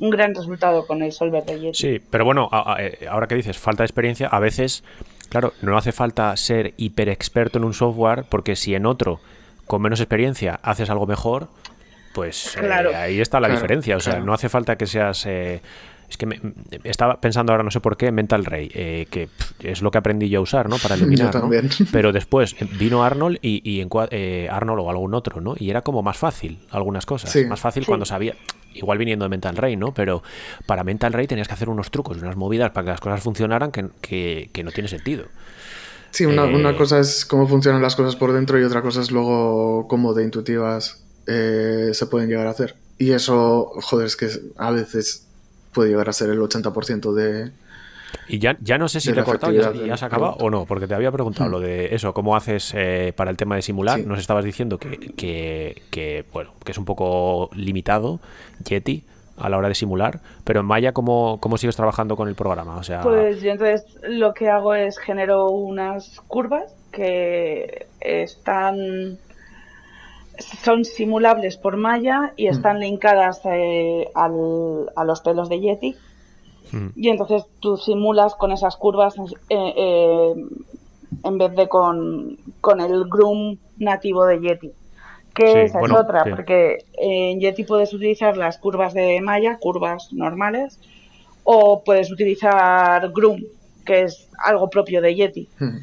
[0.00, 1.74] un gran resultado con el solver de Yeti.
[1.78, 4.84] Sí, pero bueno, a- a- eh, ahora que dices falta de experiencia, a veces,
[5.28, 9.20] claro, no hace falta ser hiper experto en un software, porque si en otro,
[9.66, 11.48] con menos experiencia, haces algo mejor,
[12.14, 12.90] pues eh, Claro.
[12.96, 13.96] ahí está la Claro, diferencia.
[13.96, 14.26] O sea, claro.
[14.26, 15.24] no hace falta que seas.
[15.26, 15.60] eh,
[16.08, 16.40] es que me-
[16.84, 19.98] estaba pensando ahora, no sé por qué, Mental Ray, eh, que pff, es lo que
[19.98, 20.76] aprendí yo a usar, ¿no?
[20.78, 20.96] Para
[21.30, 21.68] también.
[21.92, 25.54] Pero después eh, vino Arnold y, y en eh, Arnold o algún otro, ¿no?
[25.58, 27.30] Y era como más fácil algunas cosas.
[27.30, 27.44] Sí.
[27.44, 27.86] Más fácil Sí.
[27.88, 28.34] cuando sabía.
[28.74, 29.92] Igual viniendo de Mental Ray, ¿no?
[29.94, 30.22] Pero
[30.66, 33.72] para Mental Ray tenías que hacer unos trucos unas movidas para que las cosas funcionaran
[33.72, 35.24] que, que- que no tiene sentido.
[36.10, 39.00] Sí, una, Eh, una cosa es cómo funcionan las cosas por dentro y otra cosa
[39.02, 42.76] es luego cómo de intuitivas eh, se pueden llegar a hacer.
[42.98, 45.26] Y eso, joder, es que a veces
[45.72, 47.50] puede llegar a ser el 80% de...
[48.28, 49.58] Y ya, ya no sé si te he cortado y
[49.90, 51.52] has, y acabado o no, porque te había preguntado Hmm.
[51.52, 53.98] lo de eso, cómo haces eh, para el tema de simular.
[54.00, 54.06] Sí.
[54.06, 58.20] Nos estabas diciendo que, que, que, bueno, que es un poco limitado
[58.68, 59.04] Yeti
[59.38, 62.76] a la hora de simular, pero en Maya, ¿cómo, cómo sigues trabajando con el programa?
[62.76, 69.18] O sea, Pues yo entonces lo que hago es genero unas curvas que están
[70.62, 75.96] son simulables por Maya y están linkadas eh, al- a los pelos de Yeti
[76.72, 79.14] mm, y entonces tú simulas con esas curvas
[79.48, 80.34] eh, eh,
[81.24, 84.72] en vez de con, con el groom nativo de Yeti.
[85.34, 86.30] Que Sí, esa bueno, es otra, sí.
[86.30, 90.80] porque en Yeti puedes utilizar las curvas de Maya, curvas normales,
[91.44, 93.42] o puedes utilizar groom,
[93.86, 95.48] que es algo propio de Yeti.
[95.58, 95.78] Hmm.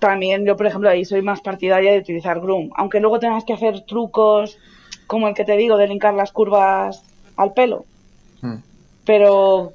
[0.00, 3.52] También yo, por ejemplo, ahí soy más partidaria de utilizar Groom, aunque luego tengas que
[3.52, 4.58] hacer trucos
[5.06, 7.04] como el que te digo de linkar las curvas
[7.36, 7.84] al pelo.
[9.10, 9.72] Pero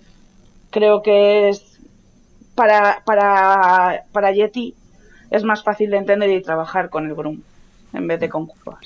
[0.70, 1.78] creo que es
[2.56, 4.74] para, para, para Yeti
[5.30, 7.42] es más fácil de entender y trabajar con el Groom
[7.92, 8.80] en vez de con curvas.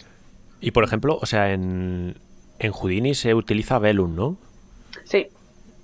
[0.60, 2.16] Y por ejemplo, o sea, en,
[2.58, 4.38] en Houdini se utiliza Velum, ¿no?
[5.04, 5.28] Sí.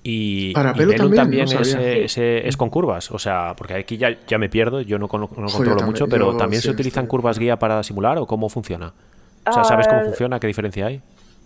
[0.02, 3.12] Y, Para y Velum también, también, no es, eh, es con curvas.
[3.12, 6.32] O sea, porque aquí ya, ya me pierdo, yo no, no controlo también, mucho, pero
[6.32, 8.94] yo ¿también sí se utilizan estoy- curvas guía para simular o cómo funciona?
[9.48, 10.40] O sea, ¿sabes cómo Ah, funciona?
[10.40, 11.02] ¿Qué diferencia hay?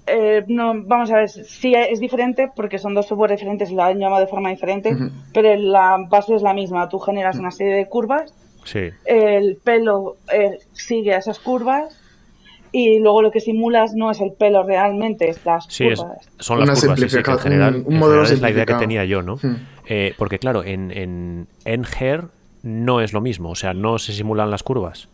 [0.07, 3.87] Eh, no, vamos a ver, sí es diferente porque son dos software diferentes y la
[3.87, 4.95] han llamado de forma diferente,
[5.33, 6.89] pero la base es la misma.
[6.89, 8.33] Tú generas una serie de curvas,
[8.63, 8.89] Sí.
[9.05, 11.95] el pelo eh, sigue a esas curvas
[12.71, 16.29] y luego lo que simulas no es el pelo realmente, es las Sí, es- curvas.
[16.39, 18.41] son las Una curvas, sí, sí, que en general, un- un en modelo general es
[18.41, 19.35] la idea que tenía yo, ¿no?
[19.41, 19.55] Hmm.
[19.87, 22.25] Eh, porque claro, en, en, en Her
[22.63, 25.07] no es lo mismo, o sea, no se simulan las curvas.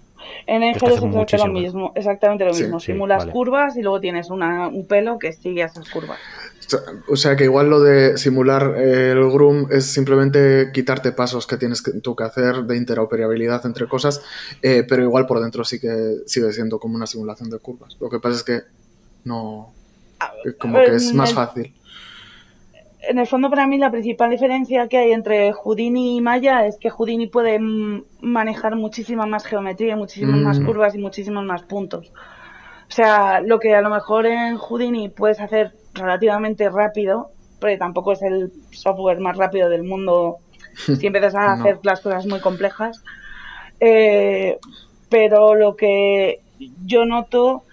[0.48, 2.80] En hace es exactamente lo mismo, exactamente lo Sí, mismo.
[2.80, 3.32] sí, Simulas vale.
[3.32, 6.20] curvas y luego tienes una, un pelo que sigue a esas curvas.
[7.10, 11.58] O sea que igual lo de simular eh, el Groom es simplemente quitarte pasos que
[11.58, 14.24] tienes que, tú que hacer de interoperabilidad entre cosas,
[14.64, 17.96] eh, pero igual por dentro sí que sigue siendo como una simulación de curvas.
[18.00, 18.62] Lo que pasa es que
[19.26, 19.72] no.
[20.60, 21.74] como que es más el- fácil.
[23.08, 26.78] En el fondo, para mí, la principal diferencia que hay entre Houdini y Maya es
[26.78, 27.60] que Houdini puede
[28.22, 30.66] manejar muchísima más geometría, muchísimas más Mm.
[30.66, 32.12] curvas y muchísimos más puntos.
[32.88, 38.12] O sea, lo que a lo mejor en Houdini puedes hacer relativamente rápido, porque tampoco
[38.14, 40.38] es el software más rápido del mundo
[41.00, 41.62] si empiezas a No.
[41.62, 43.02] hacer las cosas muy complejas.
[43.80, 44.58] Eh,
[45.10, 46.40] pero lo que
[46.86, 47.64] yo noto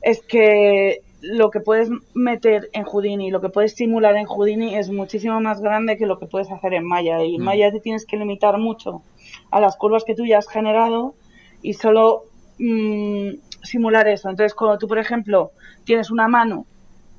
[0.00, 4.90] es que lo que puedes meter en Houdini, lo que puedes simular en Houdini es
[4.90, 7.22] muchísimo más grande que lo que puedes hacer en Maya.
[7.22, 7.44] Y en Mm.
[7.44, 9.02] Maya te tienes que limitar mucho
[9.50, 11.14] a las curvas que tú ya has generado
[11.62, 12.24] y solo
[12.58, 13.30] mm,
[13.62, 14.28] simular eso.
[14.28, 15.52] Entonces, cuando tú, por ejemplo,
[15.84, 16.66] tienes una mano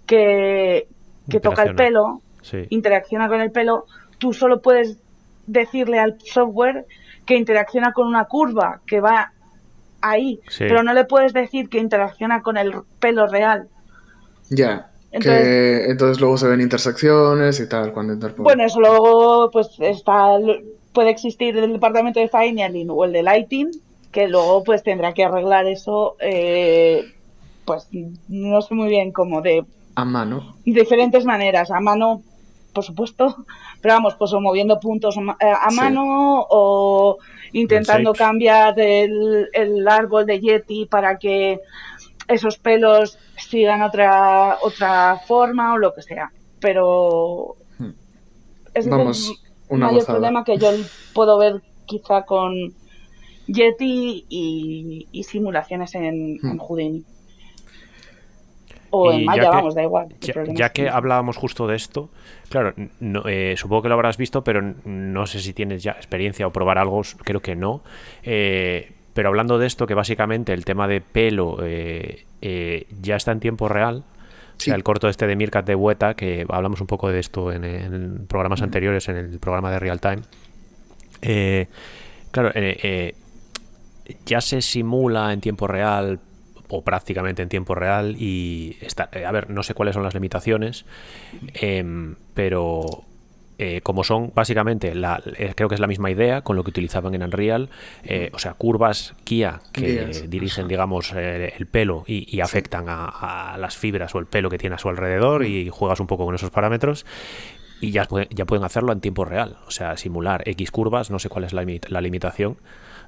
[0.05, 0.87] que,
[1.29, 2.65] que toca el pelo, Sí.
[2.69, 3.85] interacciona con el pelo,
[4.17, 4.99] tú solo puedes
[5.47, 6.85] decirle al software
[7.25, 9.31] que interacciona con una curva que va
[10.01, 10.65] ahí, Sí.
[10.67, 13.69] pero no le puedes decir que interacciona con el pelo real.
[14.55, 14.89] Ya.
[15.11, 18.43] Entonces- que entonces luego se ven intersecciones y tal cuando interponen.
[18.43, 20.37] Bueno, eso luego pues está
[20.91, 23.71] puede existir el departamento de Finaling o el de Lighting,
[24.11, 27.03] que luego pues tendrá que arreglar eso, eh,
[27.65, 27.87] pues
[28.27, 29.63] no sé muy bien cómo, de
[29.95, 30.55] a mano.
[30.65, 32.21] diferentes maneras, a mano,
[32.73, 33.35] por supuesto,
[33.81, 35.75] pero vamos, pues o moviendo puntos ma- eh, a Sí.
[35.77, 37.17] mano o
[37.53, 41.59] intentando cambiar el, el árbol de Yeti para que
[42.27, 46.31] esos pelos sigan otra otra forma o lo que sea.
[46.59, 47.89] Pero Hmm.
[48.73, 49.29] ese Vamos, es
[49.69, 50.17] el una mayor gozada.
[50.19, 50.71] problema que yo
[51.13, 52.53] puedo ver quizá con
[53.47, 56.51] Yeti y, y simulaciones en, Hmm.
[56.51, 57.03] en Houdini.
[58.95, 60.07] O Y en ya Maya, que- vamos, da igual.
[60.21, 62.09] Ya, es que hablábamos justo de esto,
[62.49, 66.45] claro, no, eh, supongo que lo habrás visto, pero no sé si tienes ya experiencia
[66.45, 67.81] o probar algo, creo que no.
[68.21, 73.31] Eh, pero hablando de esto, que básicamente el tema de pelo eh, eh, ya está
[73.31, 74.03] en tiempo real.
[74.57, 77.51] O sea, el corto este de Mirkat de Hueta, que hablamos un poco de esto
[77.51, 80.21] en, en programas anteriores, en el programa de Real Time.
[81.21, 81.67] Eh,
[82.31, 82.51] claro,
[84.25, 86.19] ya se simula en tiempo real
[86.69, 90.85] o prácticamente en tiempo real y está, a ver, no sé cuáles son las limitaciones,
[91.53, 93.05] em, pero
[93.57, 96.69] eh, como son básicamente, la, eh, creo que es la misma idea con lo que
[96.71, 97.69] utilizaban en Unreal,
[98.03, 103.53] eh, o sea, curvas Kia que dirigen, digamos, eh, el pelo y, y afectan a,
[103.53, 106.25] a las fibras o el pelo que tiene a su alrededor y juegas un poco
[106.25, 107.05] con esos parámetros
[107.79, 109.57] y ya, ya pueden hacerlo en tiempo real.
[109.67, 112.57] O sea, simular X curvas, no sé cuál es la, limit- la limitación.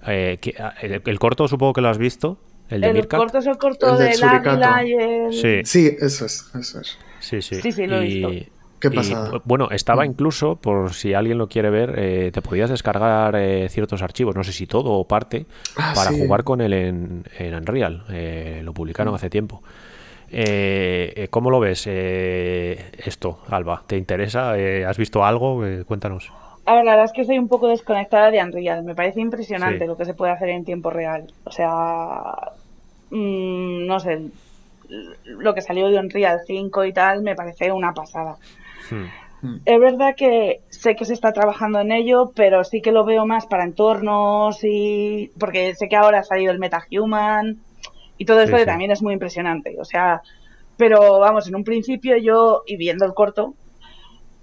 [0.06, 2.38] Eh, que- ah, el, el corto supongo que lo has visto,
[2.70, 3.20] el de El Mirkat.
[3.20, 4.50] corto es el corto El del del suricato.
[4.52, 5.34] águila y el...
[5.34, 6.98] Sí, Sí, eso es, eso es.
[7.20, 7.62] sí, sí.
[7.62, 8.32] Sí, sí, lo he visto.
[8.89, 9.41] Qué y, pasada.
[9.45, 10.10] bueno, estaba Mm.
[10.12, 14.43] incluso, por si alguien lo quiere ver, eh, te podías descargar eh, ciertos archivos, no
[14.43, 15.45] sé si todo o parte,
[15.78, 16.19] Ah, para sí.
[16.19, 18.04] jugar con él en, en Unreal.
[18.10, 19.15] Eh, lo publicaron Mm.
[19.15, 19.62] hace tiempo.
[20.32, 23.84] Eh, eh, ¿Cómo lo ves eh, esto, Alba?
[23.88, 24.58] ¿Te interesa?
[24.58, 25.65] Eh, ¿Has visto algo?
[25.65, 26.32] Eh, cuéntanos.
[26.65, 28.84] A ver, la verdad es que soy un poco desconectada de Unreal.
[28.84, 29.86] Me parece impresionante Sí.
[29.88, 31.28] lo que se puede hacer en tiempo real.
[31.43, 32.34] O sea,
[33.12, 34.19] mm, no sé,
[35.26, 38.36] lo que salió de Unreal 5 y tal me parece una pasada.
[38.91, 39.58] Hmm.
[39.65, 43.26] Es verdad que sé que se está trabajando en ello, pero sí que lo veo
[43.26, 47.60] más para entornos y porque sé que ahora ha salido el MetaHuman
[48.17, 48.65] y todo Sí, esto que sí.
[48.65, 49.76] también es muy impresionante.
[49.80, 50.21] O sea,
[50.78, 53.54] pero vamos, en un principio yo, y viendo el corto,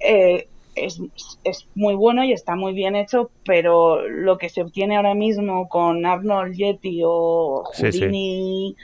[0.01, 1.01] eh, es,
[1.45, 5.69] es muy bueno y está muy bien hecho, pero lo que se obtiene ahora mismo
[5.69, 8.01] con Arnold Yeti o Sí, sí.
[8.01, 8.77] Houdini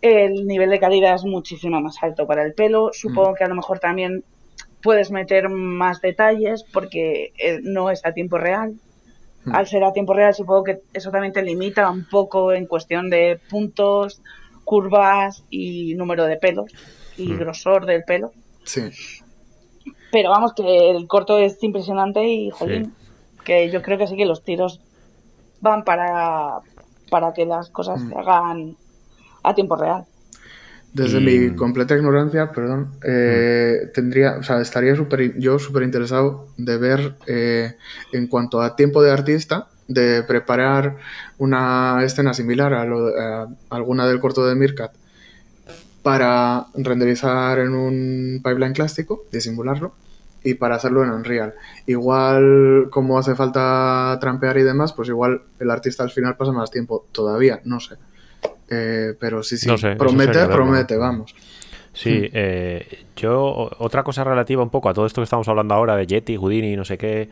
[0.00, 2.90] El nivel de calidad es muchísimo más alto para el pelo.
[2.92, 4.24] Supongo que a lo mejor también
[4.82, 8.74] puedes meter más detalles porque eh, no es a tiempo real.
[9.50, 13.08] Al ser a tiempo real, supongo que eso también te limita un poco en cuestión
[13.08, 14.20] de puntos,
[14.64, 16.70] curvas y número de pelos
[17.16, 18.32] y grosor del pelo.
[18.64, 18.90] Sí.
[20.12, 22.94] Pero vamos, que el corto es impresionante y, jolín,
[23.44, 24.80] que yo creo que sí que los tiros
[25.60, 26.58] van para,
[27.10, 28.76] para que las cosas se hagan
[29.42, 30.04] a tiempo real.
[30.92, 36.76] Desde mi completa ignorancia, perdón, eh, tendría, o sea, estaría super, yo súper interesado de
[36.76, 37.76] ver eh,
[38.12, 40.96] en cuanto a tiempo de artista, de preparar
[41.38, 44.92] una escena similar a, lo, a alguna del corto de Mirkat
[46.02, 49.92] para renderizar en un pipeline clásico, disimularlo,
[50.42, 51.54] y para hacerlo en Unreal.
[51.86, 56.70] Igual, como hace falta trampear y demás, pues igual el artista al final pasa más
[56.70, 57.96] tiempo todavía, no sé.
[58.70, 61.34] Eh, pero sí, sí, promete, promete, vamos.
[61.92, 62.30] Sí, hmm.
[62.32, 66.06] eh, yo, otra cosa relativa un poco a todo esto que estamos hablando ahora de
[66.06, 67.28] Yeti, Houdini, no sé qué,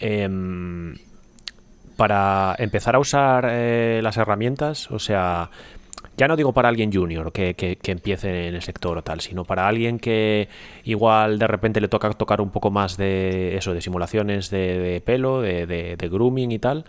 [0.00, 0.96] em,
[1.96, 5.50] para empezar a usar eh, las herramientas, o sea,
[6.16, 9.44] ya no digo para alguien junior que, que, empiece en el sector o tal, sino
[9.44, 10.48] para alguien que
[10.84, 15.40] igual de repente le toca tocar un poco más de eso, de simulaciones de, pelo,
[15.40, 16.84] de, de, grooming y tal,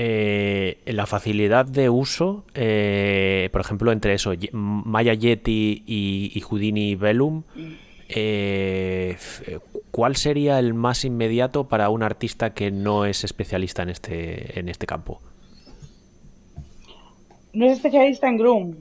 [0.00, 7.42] eh, la facilidad de uso, eh, por ejemplo, entre eso, Maya Yeti y, Houdini Velum,
[8.08, 9.16] eh,
[9.90, 14.68] ¿cuál sería el más inmediato para un artista que no es especialista en este, en
[14.68, 15.20] este campo?
[17.52, 18.76] No es especialista en groom.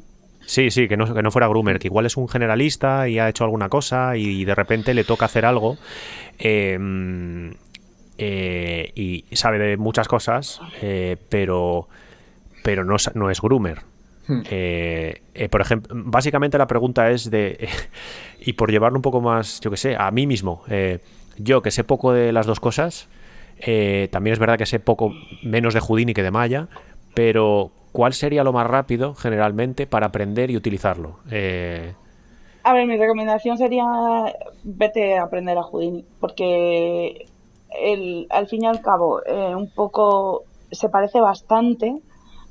[0.45, 3.27] Sí, sí, que no, que no fuera groomer, que igual es un generalista y ha
[3.27, 5.77] hecho alguna cosa y de repente le toca hacer algo.
[6.37, 6.77] Eh,
[8.17, 11.87] eh, y sabe de muchas cosas, eh, pero,
[12.63, 13.81] pero no, no es groomer.
[14.27, 14.41] Hmm.
[14.49, 17.69] Eh, por ejemplo, básicamente la pregunta es de,
[18.39, 20.63] y por llevarlo un poco más, yo que sé, a mí mismo,
[21.37, 23.07] yo que sé poco de las dos cosas,
[24.11, 26.67] también es verdad que sé poco menos de Houdini que de Maya,
[27.13, 31.19] pero ¿cuál sería lo más rápido generalmente para aprender y utilizarlo?
[32.63, 33.85] A ver, mi recomendación sería
[34.63, 37.27] vete a aprender a Houdini, porque
[37.69, 42.01] el, al fin y al cabo, eh, un poco se parece bastante,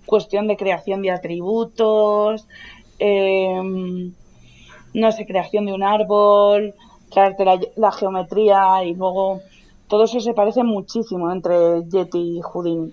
[0.07, 2.47] cuestión de creación de atributos,
[2.99, 4.13] em,
[4.95, 6.75] no sé, creación de un árbol,
[7.11, 7.45] traerte
[7.77, 9.41] la, geometría y luego
[9.89, 12.93] todo eso se parece muchísimo entre Yeti y Houdini.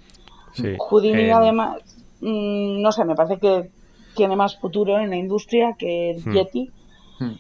[0.78, 1.78] Houdini em, además,
[2.22, 3.70] mm, no sé, me parece que
[4.16, 6.32] tiene más futuro en la industria que hmm.
[6.32, 6.72] Yeti,
[7.20, 7.32] hmm.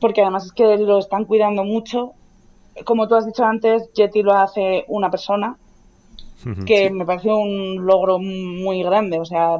[0.00, 2.12] porque además es que lo están cuidando mucho
[2.84, 5.56] como tú has dicho antes, Yeti lo hace una persona,
[6.66, 9.18] que me pareció un logro muy grande.
[9.20, 9.58] O sea,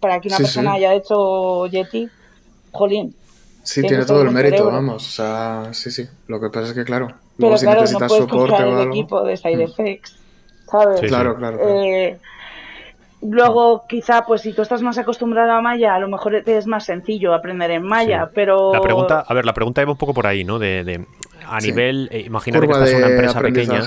[0.00, 2.08] para que una persona haya hecho Yeti,
[2.72, 3.14] jolín.
[3.62, 5.06] Sí, tiene todo el mérito, vamos.
[5.06, 6.06] O sea, sí, sí.
[6.26, 9.36] Lo que pasa es que, claro, luego si necesitas no soporte o el equipo de
[9.36, 10.18] Side Effects,
[10.70, 11.00] ¿sabes?
[11.00, 11.58] claro, claro.
[11.62, 12.18] Eh,
[13.22, 16.84] luego, quizá, pues si tú estás más acostumbrado a Maya, a lo mejor es más
[16.84, 18.74] sencillo aprender en Maya, pero...
[18.74, 20.58] La pregunta, a ver, la pregunta iba un poco por ahí, ¿no?
[20.58, 21.06] de
[21.46, 23.82] a nivel, eh, imagínate que estás en una empresa pequeña,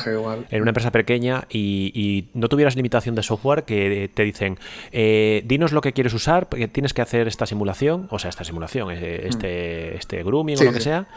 [0.50, 4.60] en una empresa pequeña y, no tuvieras limitación de software que te dicen,
[4.92, 8.44] eh, dinos lo que quieres usar, porque tienes que hacer esta simulación, o sea, esta
[8.44, 9.28] simulación, eh, mm.
[9.28, 11.08] este, este grooming o lo que sea.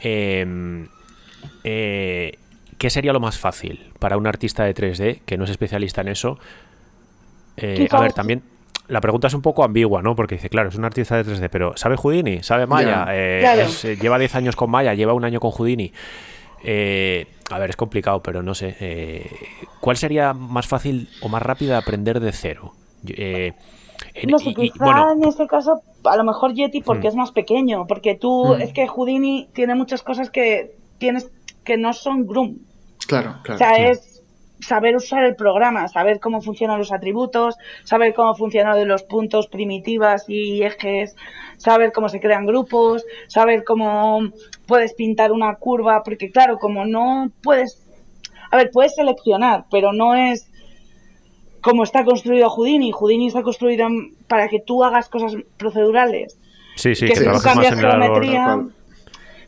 [0.00, 0.88] Em,
[1.62, 6.08] ¿Qué sería lo más fácil para un artista de 3D que no es especialista en
[6.08, 6.38] eso?
[7.58, 8.42] a ver, también
[8.88, 10.14] la pregunta es un poco ambigua, ¿no?
[10.14, 12.42] Porque dice, claro, es un artista de 3D, pero ¿sabe Houdini?
[12.42, 13.06] ¿Sabe Maya?
[13.10, 15.92] Eh, eh, lleva 10 años con Maya, lleva un año con Houdini.
[16.62, 19.28] Eh, a ver, es complicado, pero no sé.
[19.80, 22.72] ¿Cuál sería más fácil o más rápido de aprender de cero?
[24.26, 27.10] no sé, quizá en este caso, a lo mejor Yeti porque mm.
[27.10, 28.60] es más pequeño, porque tú, mm.
[28.62, 31.30] es que Houdini tiene muchas cosas que tienes
[31.64, 32.58] que no son Groom.
[33.06, 33.54] Claro, claro.
[33.54, 34.15] O sea, es
[34.66, 40.24] saber usar el programa, saber cómo funcionan los atributos, saber cómo funcionan los puntos primitivas
[40.28, 41.14] y ejes,
[41.56, 44.22] saber cómo se crean grupos, saber cómo
[44.66, 47.86] puedes pintar una curva, porque claro, como no puedes,
[48.50, 50.50] a ver, puedes seleccionar, pero no es
[51.60, 52.92] como está construido Houdini.
[52.92, 53.86] Houdini está construido
[54.28, 56.38] para que tú hagas cosas procedurales.
[56.74, 58.64] Sí, sí, que, si tú cambias geometría,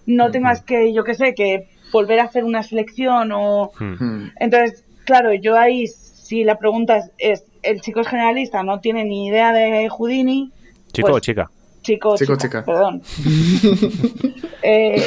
[0.07, 3.73] no tengas que, yo qué sé, que volver a hacer una selección o...
[3.79, 4.31] Hmm.
[4.41, 8.63] Entonces, Claro, yo ahí, si la pregunta es, ¿el chico es generalista?
[8.63, 10.53] ¿No tiene ni idea de Houdini?
[10.93, 11.51] ¿Chico o pues, chica?
[11.81, 13.03] Chico, chico chica, perdón.
[14.63, 15.03] Eh,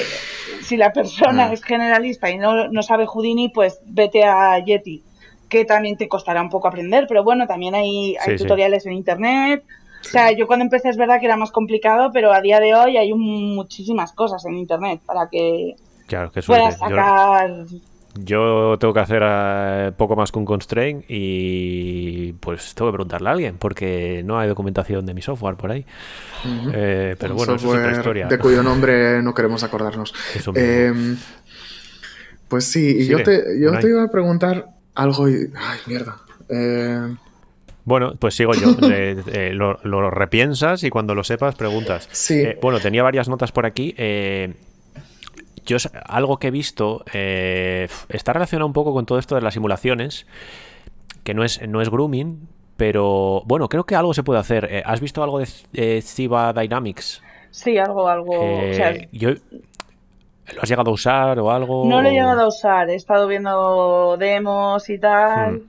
[0.63, 1.53] si la persona ah.
[1.53, 5.03] es generalista y no, no sabe Houdini, pues vete a Yeti,
[5.49, 9.63] que también te costará un poco aprender, pero bueno, también hay, hay tutoriales en internet,
[10.01, 12.73] O sea, yo cuando empecé es verdad que era más complicado, pero a día de
[12.73, 15.75] hoy hay muchísimas cosas en internet para que
[16.07, 17.65] claro, que puedas sacar.
[17.67, 17.77] Yo,
[18.13, 23.31] tengo que hacer eh, poco más que un constraint y pues tengo que preguntarle a
[23.31, 25.85] alguien porque no hay documentación de mi software por ahí.
[26.73, 28.27] Eh, pero bueno, eso es otra historia.
[28.27, 30.13] De cuyo nombre no queremos acordarnos.
[30.55, 31.17] Em,
[32.47, 35.49] pues sí, y yo, te, yo te iba a preguntar algo y.
[35.55, 36.17] Ay, mierda.
[36.49, 37.15] Eh...
[37.85, 38.75] Bueno, pues sigo yo.
[38.81, 42.07] Eh, lo, repiensas y cuando lo sepas preguntas.
[42.11, 42.41] Sí.
[42.41, 43.95] Eh, bueno, tenía varias notas por aquí.
[45.61, 49.53] Eh, yo algo que he visto está relacionado un poco con todo esto de las
[49.53, 50.25] simulaciones,
[51.23, 52.47] que no es, no es grooming,
[52.77, 54.83] pero bueno, creo que algo se puede hacer.
[54.85, 57.21] ¿Has visto algo de Ciba Dynamics?
[57.51, 58.33] Sí, algo, algo.
[60.53, 61.85] ¿Lo has llegado a usar o algo?
[61.85, 65.53] No lo he llegado a usar, he estado viendo demos y tal.
[65.53, 65.61] Hmm.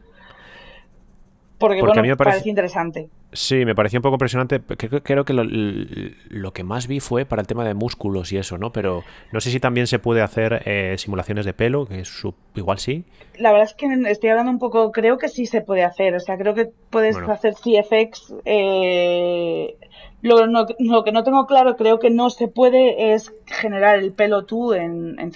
[1.59, 2.49] Porque, bueno, a mí me parece...
[2.49, 3.09] interesante.
[3.35, 4.61] Sí, me pareció un poco impresionante.
[4.61, 8.72] Creo, que lo, que más vi fue para el tema de músculos y eso, ¿no?
[8.72, 12.22] Pero no sé si también se puede hacer eh, simulaciones de pelo, que es
[12.55, 13.05] igual sí.
[13.39, 16.14] La verdad es que estoy hablando un poco, creo que sí se puede hacer.
[16.14, 18.35] O sea, creo que puedes hacer CFX.
[18.45, 19.76] Eh,
[20.20, 24.45] lo, lo, que no tengo claro, creo que no se puede, es generar el pelo
[24.45, 25.33] tú en, en.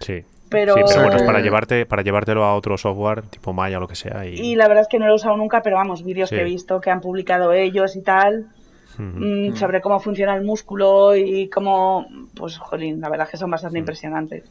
[0.00, 0.24] Sí.
[0.48, 0.74] Pero...
[0.74, 3.88] Sí, pero bueno, es para, llevarte, para llevártelo a otro software, tipo Maya o lo
[3.88, 4.26] que sea.
[4.26, 4.54] Y...
[4.54, 6.80] la verdad es que no lo he usado nunca, pero vamos, vídeos que he visto
[6.80, 8.46] que han publicado ellos y tal,
[8.98, 13.50] mm, sobre cómo funciona el músculo y cómo, pues, jolín, la verdad es que son
[13.50, 14.44] bastante impresionantes.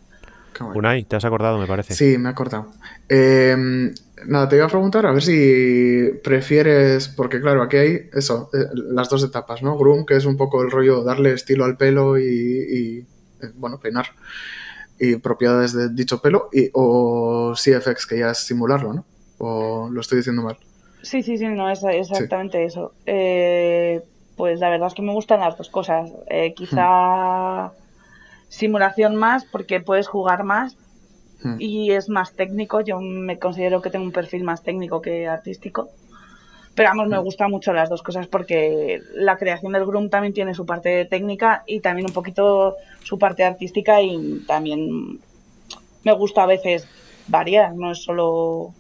[0.60, 1.94] Unai, ¿te has acordado, me parece?
[1.94, 2.72] Sí, me he acordado.
[3.10, 3.94] Em,
[4.26, 8.68] nada, te iba a preguntar a ver si prefieres, porque claro, aquí hay eso, eh,
[8.74, 9.78] las dos etapas, ¿no?
[9.78, 13.06] Groom, que es un poco el rollo darle estilo al pelo y,
[13.42, 14.08] eh, bueno, peinar
[15.00, 19.06] y propiedades de dicho pelo, y, o CFX, que ya es simularlo, ¿no?
[19.38, 20.58] ¿O lo estoy diciendo mal?
[21.02, 22.94] Sí, sí, sí, no, es exactamente eso.
[23.06, 24.02] Eh,
[24.36, 26.12] pues la verdad es que me gustan las dos cosas.
[26.28, 27.72] Eh, quizá hmm.
[28.50, 30.76] simulación más, porque puedes jugar más
[31.44, 31.56] hmm.
[31.60, 32.82] y es más técnico.
[32.82, 35.90] Yo me considero que tengo un perfil más técnico que artístico.
[36.76, 40.54] Pero vamos, me gustan mucho las dos cosas porque la creación del Groom también tiene
[40.54, 45.20] su parte técnica y también un poquito su parte artística y también
[46.04, 46.88] me gusta a veces
[47.28, 48.74] variar, no es solo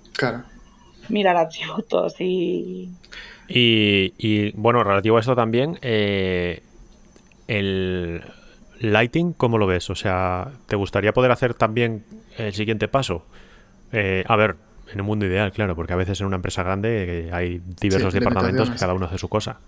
[1.10, 2.90] mirar atributos y...
[3.48, 4.14] y...
[4.18, 6.62] Y, bueno, relativo a esto también, eh,
[7.48, 8.22] el
[8.80, 9.90] lighting, ¿cómo lo ves?
[9.90, 12.04] O sea, ¿te gustaría poder hacer también
[12.38, 13.26] el siguiente paso?
[13.92, 14.56] Eh, a ver,
[14.94, 18.70] en un mundo ideal, claro, porque a veces en una empresa grande hay diversos departamentos
[18.70, 19.60] que cada uno hace su cosa.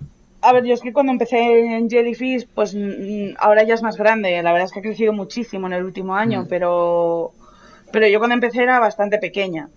[0.41, 3.97] A ver, yo es que cuando empecé en Jellyfish, pues mm, ahora ya es más
[3.97, 4.41] grande.
[4.43, 6.47] La verdad es que ha crecido muchísimo en el último año, mm.
[6.47, 7.32] pero,
[7.91, 9.70] pero yo cuando empecé era bastante pequeña.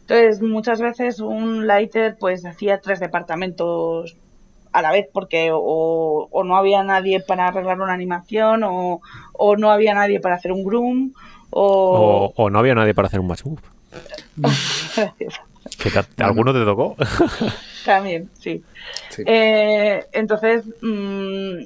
[0.00, 4.16] Entonces, muchas veces un lighter pues hacía tres departamentos
[4.72, 9.00] a la vez porque o, no había nadie para arreglar una animación o,
[9.32, 11.12] o, no había nadie para hacer un groom
[11.50, 12.32] o...
[12.36, 13.42] o, no había nadie para hacer un match
[16.18, 16.96] ¿Alguno te tocó?
[17.84, 18.62] También, sí.
[19.24, 21.62] Eh, entonces, mm,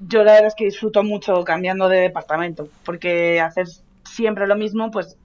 [0.00, 3.66] yo la verdad es que disfruto mucho cambiando de departamento, porque hacer
[4.04, 5.16] siempre lo mismo, pues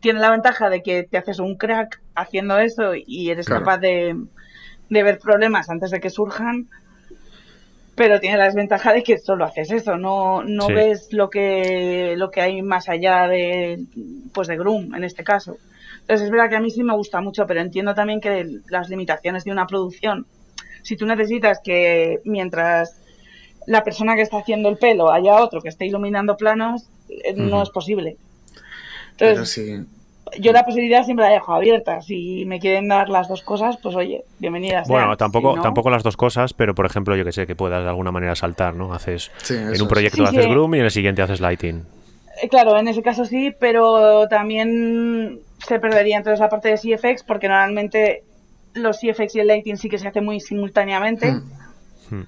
[0.00, 4.16] tiene la ventaja de que te haces un crack haciendo eso y eres capaz de,
[4.88, 6.68] ver problemas antes de que surjan,
[7.94, 12.30] pero tiene la desventaja de que solo haces eso, no, no ves lo que, lo
[12.30, 13.84] que hay más allá de,
[14.32, 15.56] pues de Groom en este caso.
[16.06, 18.88] Entonces es verdad que a mí sí me gusta mucho, pero entiendo también que las
[18.88, 20.24] limitaciones de una producción,
[20.82, 23.00] si tú necesitas que mientras
[23.66, 27.60] la persona que está haciendo el pelo haya otro que esté iluminando planos, eh, no
[27.60, 28.18] es posible.
[29.18, 29.84] Entonces,
[30.38, 32.00] yo la posibilidad siempre la dejo abierta.
[32.02, 34.86] Si me quieren dar las dos cosas, pues oye, bienvenidas.
[34.86, 37.88] Bueno, tampoco, tampoco las dos cosas, pero por ejemplo, yo que sé, que puedas de
[37.88, 38.94] alguna manera saltar, ¿no?
[38.94, 41.84] Haces en un proyecto haces Groom y en el siguiente haces Lighting.
[42.42, 47.22] Eh, claro, en ese caso sí, pero también se perdería entonces la parte de CFX
[47.22, 48.24] porque normalmente
[48.74, 51.32] los CFX y el lighting sí que se hace muy simultáneamente.
[51.32, 51.50] Hmm.
[52.10, 52.26] Hmm.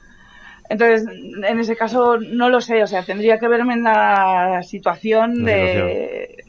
[0.71, 5.45] Entonces, en ese caso no lo sé, o sea, tendría que verme en la situación
[5.45, 6.45] de...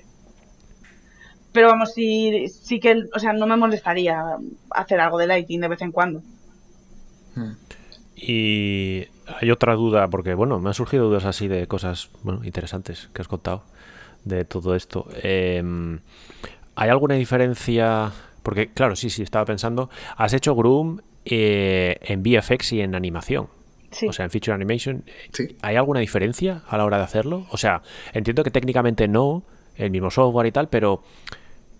[1.51, 4.21] Pero vamos, sí, sí que, o sea, no me molestaría
[4.69, 6.21] hacer algo de lighting de vez en cuando.
[7.35, 7.53] Hmm.
[8.15, 9.07] Y
[9.39, 13.21] hay otra duda, porque bueno, me han surgido dudas así de cosas bueno, interesantes que
[13.21, 13.63] has contado
[14.25, 15.07] de todo esto.
[15.23, 15.99] Em,
[16.75, 18.11] ¿Hay alguna diferencia?
[18.43, 19.89] Porque, claro, sí, sí, estaba pensando.
[20.17, 23.47] Has hecho Groom eh, en VFX y en animación.
[24.07, 25.03] O sea, en Feature Animation.
[25.61, 27.47] ¿Hay alguna diferencia a la hora de hacerlo?
[27.49, 27.81] O sea,
[28.13, 29.43] entiendo que técnicamente no,
[29.75, 31.01] el mismo software y tal, pero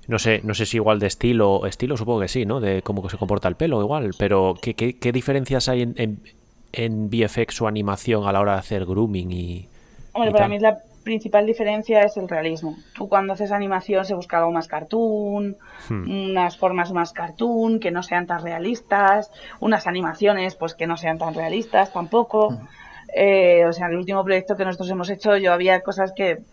[0.07, 2.59] No sé, no sé si igual de estilo, estilo supongo que sí, ¿no?
[2.59, 6.23] De cómo se comporta el pelo igual, pero ¿qué, qué, diferencias hay en, en,
[6.71, 9.69] en, VFX o animación a la hora de hacer grooming y...
[10.13, 10.79] Hombre, para mí la
[11.09, 12.77] principal diferencia es el realismo.
[12.93, 15.57] Tú cuando haces animación se busca algo más cartoon,
[15.89, 16.29] hmm.
[16.29, 21.17] unas formas más cartoon, que no sean tan realistas, unas animaciones pues que no sean
[21.17, 22.51] tan realistas tampoco.
[22.51, 22.67] Hmm.
[23.15, 26.43] Eh, o sea, el último proyecto que nosotros hemos hecho yo había cosas que,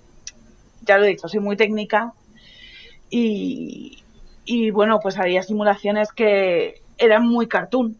[0.80, 2.14] ya lo he dicho, soy muy técnica
[3.10, 4.02] y,
[4.46, 7.98] y bueno, pues había simulaciones que eran muy cartoon.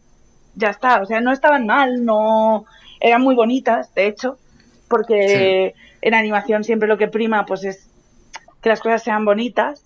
[0.55, 2.65] Ya está, o sea, no estaban mal, no
[2.99, 4.39] eran muy bonitas, de hecho,
[4.87, 7.89] porque en animación siempre lo que prima pues es
[8.61, 9.83] que las cosas sean bonitas,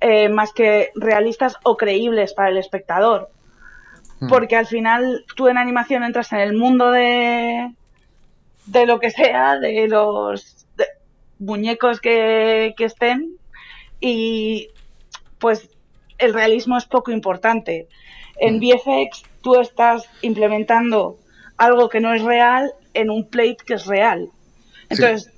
[0.00, 3.30] eh, más que realistas o creíbles para el espectador.
[4.20, 4.28] Hmm.
[4.28, 7.72] Porque al final tú en animación entras en el mundo de,
[8.66, 10.66] de lo que sea, de los
[11.38, 13.38] muñecos que, que estén,
[14.00, 14.70] y
[15.38, 15.70] pues
[16.18, 17.88] el realismo es poco importante.
[18.38, 18.60] En mm.
[18.60, 21.16] VFX tú estás implementando
[21.56, 24.30] algo que no es real en un plate que es real.
[24.88, 25.32] Entonces,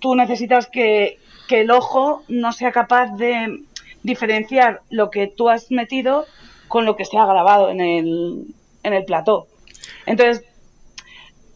[0.00, 3.62] tú necesitas que, que, el ojo no sea capaz de
[4.02, 6.26] diferenciar lo que tú has metido
[6.68, 8.46] con lo que se ha grabado en el,
[8.82, 9.46] en el plató.
[10.06, 10.44] Entonces,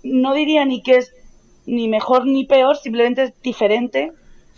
[0.03, 1.14] no diría ni que es
[1.66, 4.12] ni mejor ni peor, simplemente es diferente.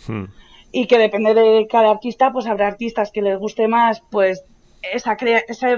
[0.06, 0.24] Hmm
[0.72, 4.44] y que depende de cada artista, pues habrá artistas que les guste más, pues
[4.82, 5.16] esa,
[5.48, 5.76] esa,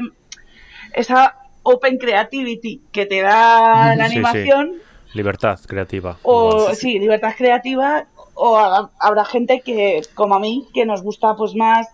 [0.92, 4.74] esa open creativity que te da la animación.
[5.14, 6.18] Libertad creativa.
[6.22, 8.06] O sí, libertad creativa.
[8.34, 8.56] O
[9.00, 11.88] habrá gente que, como a mí, que nos gusta pues más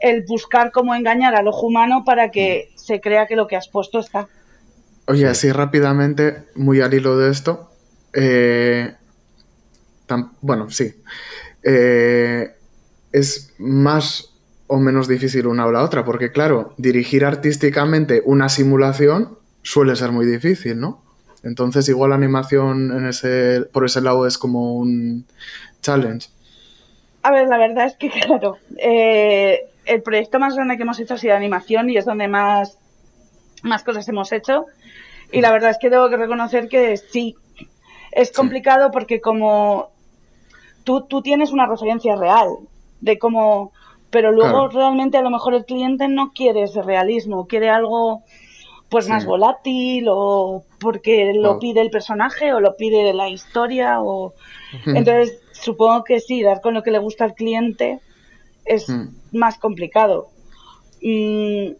[0.00, 3.68] el buscar cómo engañar al ojo humano para que se crea que lo que has
[3.68, 4.28] puesto está.
[5.06, 7.70] Oye, así rápidamente, muy al hilo de esto.
[8.12, 8.94] Eh,
[10.40, 10.94] bueno, sí.
[11.62, 12.48] Eh,
[13.12, 14.34] es más
[14.66, 20.12] o menos difícil una o la otra, porque claro, dirigir artísticamente una simulación suele ser
[20.12, 21.02] muy difícil, ¿no?
[21.42, 25.24] Entonces igual la animación en ese, por ese lado es como un
[25.80, 26.28] challenge.
[27.22, 31.14] A ver, la verdad es que claro, eh, el proyecto más grande que hemos hecho
[31.14, 32.78] ha sido animación y es donde más,
[33.62, 34.66] más cosas hemos hecho.
[35.32, 37.36] Y la verdad es que tengo que reconocer que sí,
[38.12, 39.90] es complicado porque como
[40.84, 42.48] tú, tú tienes una referencia real
[43.00, 43.72] de cómo...
[44.10, 48.24] Pero luego realmente a lo mejor el cliente no quiere ese realismo, quiere algo
[48.90, 54.34] pues más volátil o porque lo pide el personaje o lo pide la historia o
[54.86, 58.00] entonces supongo que sí dar con lo que le gusta al cliente
[58.64, 58.86] es
[59.32, 60.28] más complicado.
[61.02, 61.72] Mm,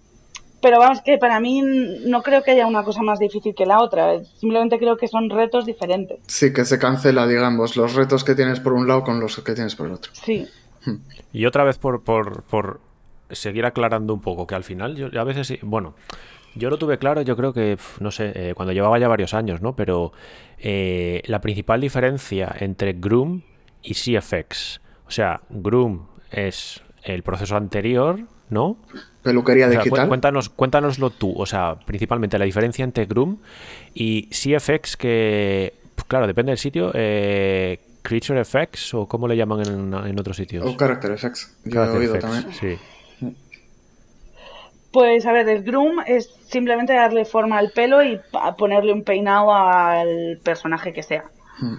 [0.62, 3.80] pero vamos que para mí no creo que haya una cosa más difícil que la
[3.80, 6.20] otra simplemente creo que son retos diferentes.
[6.26, 9.54] Sí que se cancela digamos los retos que tienes por un lado con los que
[9.54, 10.12] tienes por el otro.
[10.14, 10.46] Sí.
[11.32, 12.80] Y otra vez por, por,
[13.30, 15.94] seguir aclarando un poco, que al final yo a veces, bueno,
[16.54, 19.60] yo lo tuve claro, yo creo que, no sé, eh, cuando llevaba ya varios años,
[19.60, 19.76] ¿no?
[19.76, 20.12] Pero
[20.58, 23.42] eh, la principal diferencia entre Groom
[23.82, 28.76] y CFX, o sea, Groom es el proceso anterior, ¿no?
[29.22, 30.08] Peluquería digital.
[30.08, 33.38] cuéntanos, cuéntanoslo tú, o sea, principalmente la diferencia entre Groom
[33.94, 35.74] y CFX, que,
[36.08, 40.64] claro, depende del sitio, eh, Creature Effects o cómo le llaman en, otros sitios.
[40.66, 42.46] O Character Effects, yo he oído también.
[42.52, 42.76] Sí.
[44.92, 48.20] Pues a ver, el groom es simplemente darle forma al pelo y
[48.58, 51.24] ponerle un peinado al personaje que sea.
[51.58, 51.76] Hmm.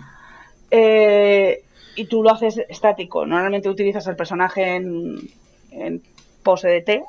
[0.70, 1.62] Eh,
[1.96, 3.26] y tú lo haces estático.
[3.26, 6.02] Normalmente utilizas el personaje en,
[6.42, 7.04] pose de T.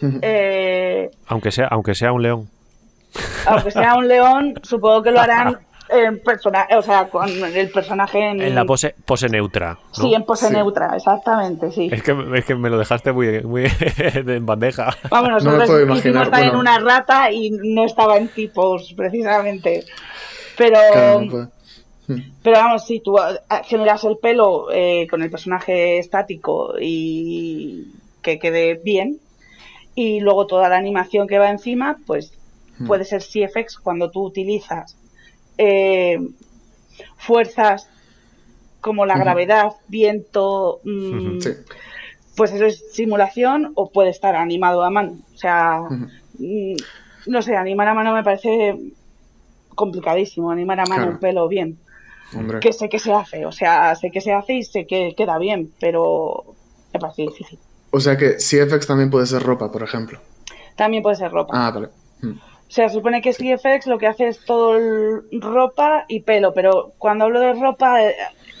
[0.00, 0.18] Hmm.
[0.22, 2.48] Eh, aunque, sea, aunque sea un león.
[3.46, 5.58] Aunque sea un león, supongo que lo harán
[5.92, 6.22] en
[6.76, 8.54] o sea, con el personaje en...
[8.54, 9.78] la pose, pose neutra.
[9.92, 11.88] Sí, en pose neutra, exactamente, sí.
[11.92, 13.64] Es que, es que me lo dejaste muy, muy
[13.98, 14.96] en bandeja.
[15.10, 19.84] Vámonos, no nosotros me hicimos también una rata y no estaba en tipos, precisamente.
[20.56, 20.78] Pero...
[22.08, 22.18] Hmm.
[22.42, 23.16] Pero vamos, si tú
[23.64, 29.18] generas el pelo eh, con el personaje estático y que quede bien,
[29.94, 32.32] y luego toda la animación que va encima, pues
[32.78, 32.86] hmm.
[32.88, 34.96] puede ser CFX cuando tú utilizas
[35.58, 36.18] eh,
[37.16, 37.88] fuerzas
[38.80, 41.38] como la gravedad, viento, mm,
[42.36, 45.18] pues eso es simulación o puede estar animado a mano.
[45.34, 45.82] O sea,
[46.38, 46.74] mm,
[47.26, 48.76] no sé, animar a mano me parece
[49.74, 51.78] complicadísimo, animar a mano un pelo bien.
[52.60, 55.38] Que sé que se hace, o sea, sé que se hace y sé que queda
[55.38, 56.44] bien, pero
[56.92, 57.58] me parece difícil.
[57.90, 60.18] O sea que CFX también puede ser ropa, por ejemplo.
[60.76, 61.52] También puede ser ropa.
[61.54, 61.88] Ah, vale.
[62.22, 64.78] O sea, supone que CFX lo que hace es todo
[65.30, 68.14] ropa y pelo, pero cuando hablo de ropa eh,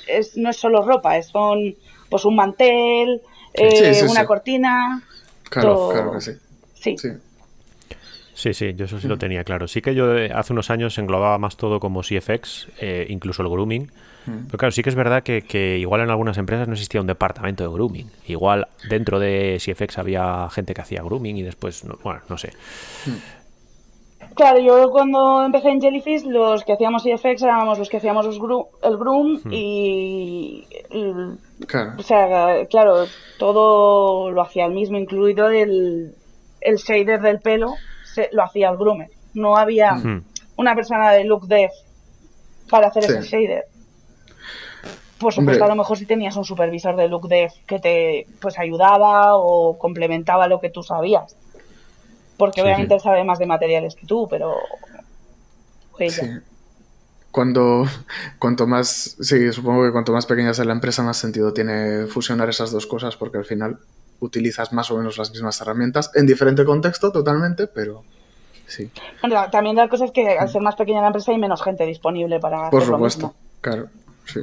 [0.06, 1.74] es, no es solo ropa, es son
[2.10, 3.22] pues un mantel,
[3.54, 5.02] eh, una cortina.
[5.44, 6.32] Claro, claro que sí.
[6.74, 6.96] Sí.
[8.34, 9.68] Sí, sí, yo eso sí lo tenía claro.
[9.68, 13.90] Sí que yo hace unos años englobaba más todo como CFX, eh, incluso el grooming.
[14.24, 17.64] Pero claro, sí que es verdad que, igual en algunas empresas no existía un departamento
[17.64, 18.10] de grooming.
[18.26, 22.52] Igual dentro de CFX había gente que hacía grooming y después, bueno, no sé.
[24.34, 28.38] Claro, yo cuando empecé en Jellyfish, los que hacíamos CFX éramos los que hacíamos el
[28.98, 30.66] groom y,
[31.66, 31.92] claro.
[31.98, 33.04] O sea, claro,
[33.38, 36.14] todo lo hacía el mismo, incluido el,
[36.60, 37.74] el shader del pelo,
[38.32, 39.10] lo hacía el groomer.
[39.34, 40.00] No había
[40.56, 41.70] una persona de look dev
[42.70, 43.64] para hacer ese shader.
[45.18, 48.58] Por supuesto, a lo mejor si tenías un supervisor de look dev que te pues
[48.58, 51.36] ayudaba o complementaba lo que tú sabías.
[52.42, 54.56] Porque obviamente sabe más de materiales que tú, pero
[55.96, 56.26] sí.
[57.30, 57.86] Cuando,
[58.40, 62.48] cuanto más, sí, supongo que cuanto más pequeña sea la empresa, más sentido tiene fusionar
[62.48, 63.78] esas dos cosas, porque al final
[64.18, 68.02] utilizas más o menos las mismas herramientas, en diferente contexto totalmente, pero
[68.66, 68.90] sí.
[69.20, 71.86] Bueno, también la cosa es que al ser más pequeña la empresa hay menos gente
[71.86, 72.70] disponible para...
[72.70, 73.86] Por supuesto, claro,
[74.24, 74.40] sí.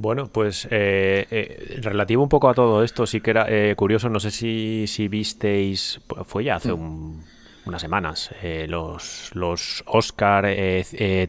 [0.00, 4.08] Bueno, pues eh, eh, relativo un poco a todo esto, sí que era eh, curioso,
[4.08, 7.20] no sé si, si visteis, fue ya hace mm.
[7.66, 8.30] unas semanas,
[8.68, 10.46] los, los Oscar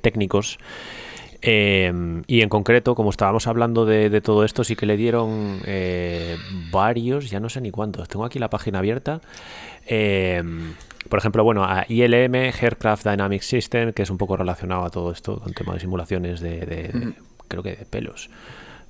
[0.04, 0.60] técnicos.
[1.42, 5.62] y en concreto, como estábamos hablando de, todo esto, sí que le dieron
[6.72, 8.08] varios, ya no sé ni cuántos.
[8.08, 9.20] Tengo aquí la página abierta.
[11.10, 15.12] por ejemplo, bueno, a ILM, Aircraft Dynamic System, que es un poco relacionado a todo
[15.12, 18.30] esto, con tema de simulaciones de, mm creo que de pelos.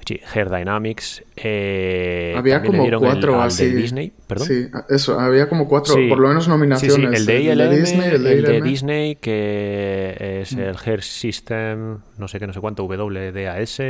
[0.06, 1.24] Sí, Hair Dynamics.
[1.36, 3.66] Eh, había como cuatro así.
[3.68, 4.48] De Disney, perdón.
[4.48, 7.20] Sí, eso, había como cuatro, por lo menos nominaciones.
[7.20, 10.60] el de, ILM, el, Disney, el, de, Disney, que es mm.
[10.60, 13.82] el Hair System, no sé qué, no sé cuánto, WDAS.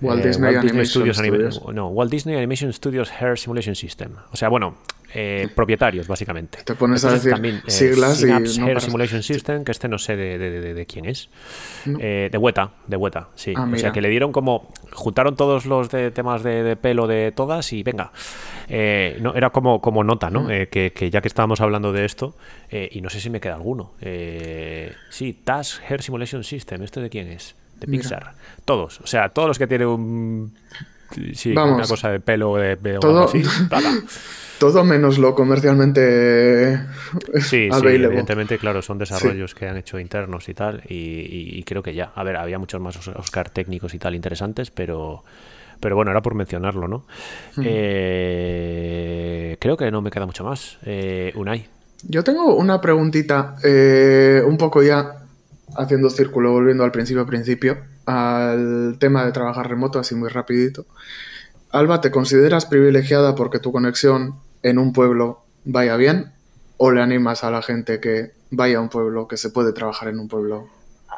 [0.00, 1.62] Walt eh, Disney Animation Studios.
[1.72, 4.12] No, Walt Disney Animation Studios Hair Simulation System.
[4.30, 4.76] O sea, bueno,
[5.14, 6.58] eh, propietarios, básicamente.
[6.64, 10.16] Te pones a decir también, eh, siglas y Hair Simulation System, que este no sé
[10.16, 11.28] de, de, de, quién es.
[11.84, 13.52] de Weta, de Weta, sí.
[13.56, 14.72] Ah, o sea, que le dieron como...
[14.92, 18.12] Juntaron todos los de temas de, pelo de todas y venga.
[18.68, 20.44] no, era como, como nota, ¿no?
[20.44, 20.66] Mm.
[20.70, 22.34] Que, que, ya que estábamos hablando de esto,
[22.70, 23.92] y no sé si me queda alguno.
[25.10, 27.54] sí, Task Hair Simulation System, ¿este de quién es?
[27.80, 28.34] de Pixar.
[28.64, 30.54] Todos, o sea, todos los que tienen un.
[31.32, 33.42] Sí, una cosa de pelo de, todo, así,
[34.58, 36.80] todo menos lo comercialmente.
[37.40, 40.82] Sí, sí, evidentemente, claro, son desarrollos que han hecho internos y tal.
[40.88, 42.12] Y, creo que ya.
[42.14, 45.24] A ver, había muchos más Oscar técnicos y tal interesantes, pero.
[45.80, 47.06] Pero bueno, era por mencionarlo, ¿no?
[47.62, 50.76] Eh, creo que no me queda mucho más.
[50.84, 51.68] Eh, Unai.
[52.02, 55.22] Yo tengo una preguntita, eh, un poco ya
[55.76, 60.86] haciendo círculo, volviendo al principio, principio, al tema de trabajar remoto, así muy rapidito.
[61.70, 66.32] Alba, ¿te consideras privilegiada porque tu conexión en un pueblo vaya bien?
[66.76, 70.08] ¿O le animas a la gente que vaya a un pueblo, que se puede trabajar
[70.08, 70.68] en un pueblo?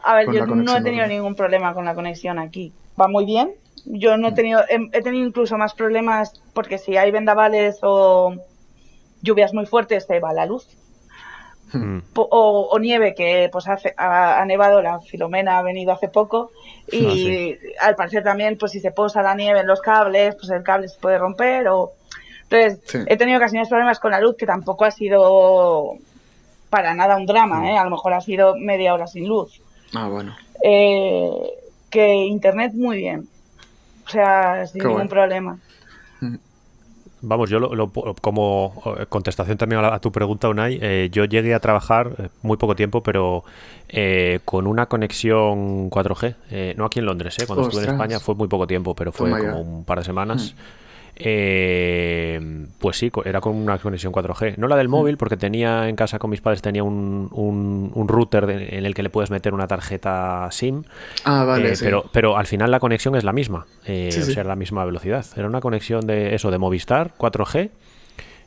[0.03, 2.72] A ver, yo no he tenido ningún problema con la conexión aquí.
[3.01, 3.53] Va muy bien.
[3.84, 8.34] Yo no he tenido, he tenido incluso más problemas porque si hay vendavales o
[9.22, 10.66] lluvias muy fuertes, se va la luz.
[11.72, 11.99] Mm.
[12.14, 16.51] O, nieve, que pues hace, ha, nevado, la Filomena ha venido hace poco
[16.91, 20.51] y ah, al parecer también, pues si se posa la nieve en los cables, pues
[20.51, 21.93] el cable se puede romper o...
[22.51, 25.94] Entonces, he tenido casi problemas con la luz, que tampoco ha sido
[26.68, 27.64] para nada un drama, mm.
[27.64, 27.78] ¿eh?
[27.78, 29.61] A lo mejor ha sido media hora sin luz.
[29.94, 30.34] Ah, bueno.
[30.62, 31.30] Eh,
[31.90, 33.28] que internet muy bien.
[34.07, 35.59] O sea, sin ningún problema.
[36.20, 36.36] Mm.
[37.22, 37.61] Vamos, yo
[38.22, 42.57] como eh, contestación también a, tu pregunta, Unai, eh, yo llegué a trabajar eh, muy
[42.57, 43.44] poco tiempo, pero
[44.44, 48.68] con una conexión 4G, no aquí en Londres, cuando estuve en España fue muy poco
[48.68, 50.55] tiempo, pero fue como un par de semanas.
[50.55, 50.80] Mm.
[51.17, 54.57] Eh, pues sí, era con una conexión 4G.
[54.57, 54.91] No la del mm.
[54.91, 59.03] móvil, porque tenía en casa con mis padres tenía un, un, router en el que
[59.03, 60.85] le puedes meter una tarjeta SIM.
[61.25, 61.73] Ah, vale.
[61.73, 63.67] Eh, pero, pero al final la conexión es la misma.
[63.87, 65.25] Eh, o sea, la misma velocidad.
[65.37, 67.71] Era una conexión de eso, de Movistar 4G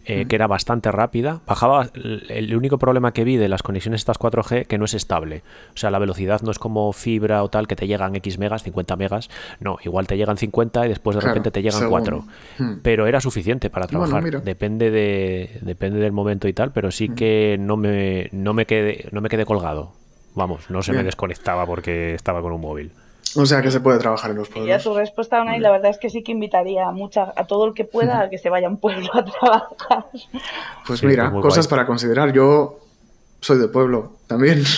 [0.05, 1.41] eh, que era bastante rápida.
[1.45, 5.43] Bajaba, el único problema que vi de las conexiones estas 4G que no es estable.
[5.73, 8.63] O sea, la velocidad no es como fibra o tal que te llegan X megas,
[8.63, 9.29] 50 megas.
[9.59, 12.25] No, igual te llegan 50 y después de repente te llegan 4.
[12.57, 12.73] Hmm.
[12.81, 14.43] Pero era suficiente para trabajar.
[14.43, 17.15] depende de depende del momento y tal, pero sí hmm.
[17.15, 19.93] que no me no me quedé no me quedé colgado.
[20.35, 22.91] Vamos, no se me desconectaba porque estaba con un móvil.
[23.35, 24.69] O sea que se puede trabajar en los pueblos.
[24.69, 27.45] Y a tu respuesta, Unai, la verdad es que sí que invitaría a, mucha, a
[27.45, 30.05] todo el que pueda a que se vaya a un pueblo a trabajar.
[30.85, 32.31] Pues mira, cosas para considerar.
[32.33, 32.79] Yo
[33.39, 34.63] soy de pueblo también.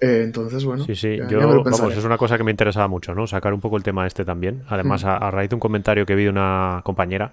[0.00, 0.84] Eh, entonces, bueno.
[0.84, 3.26] Sí, sí, yo, vamos, es una cosa que me interesaba mucho, ¿no?
[3.26, 4.62] Sacar un poco el tema este también.
[4.68, 5.08] Además, mm.
[5.08, 7.32] a, raíz de un comentario que vi de una compañera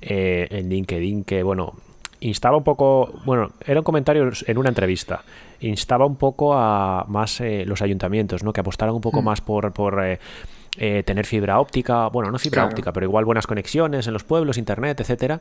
[0.00, 1.74] eh, en LinkedIn que, bueno,
[2.20, 5.22] instaba un poco, bueno, era un comentario en una entrevista,
[5.60, 8.52] instaba un poco a más eh, los ayuntamientos, ¿no?
[8.52, 9.24] Que apostaran un poco mm.
[9.24, 10.00] más por, por
[10.78, 15.00] tener fibra óptica, bueno, no fibra óptica, pero igual buenas conexiones en los pueblos, internet,
[15.00, 15.40] etcétera.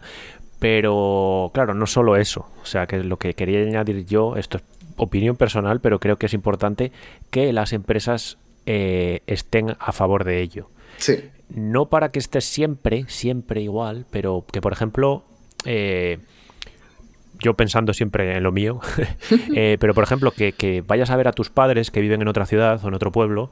[0.60, 2.48] Pero, claro, no solo eso.
[2.62, 4.64] O sea, que lo que quería añadir yo, esto es
[5.00, 6.92] opinión personal, pero creo que es importante
[7.32, 10.70] que las empresas eh, estén a favor de ello.
[10.98, 11.30] Sí.
[11.50, 15.24] No para que estés siempre, siempre igual, pero que, por ejemplo,
[15.66, 16.20] eh,
[17.40, 18.80] yo pensando siempre en lo mío,
[19.56, 22.46] eh, pero por ejemplo, que, vayas a ver a tus padres que viven en otra
[22.46, 23.52] ciudad o en otro pueblo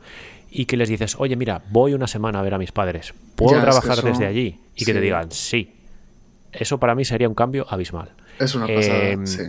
[0.49, 3.59] y que les dices, oye, mira, voy una semana a ver a mis padres, ¿puedo
[3.59, 4.59] trabajar desde allí?
[4.75, 5.73] Y que te digan, sí.
[6.51, 8.11] Eso para mí sería un cambio abismal.
[8.39, 9.41] Es una pasada, sí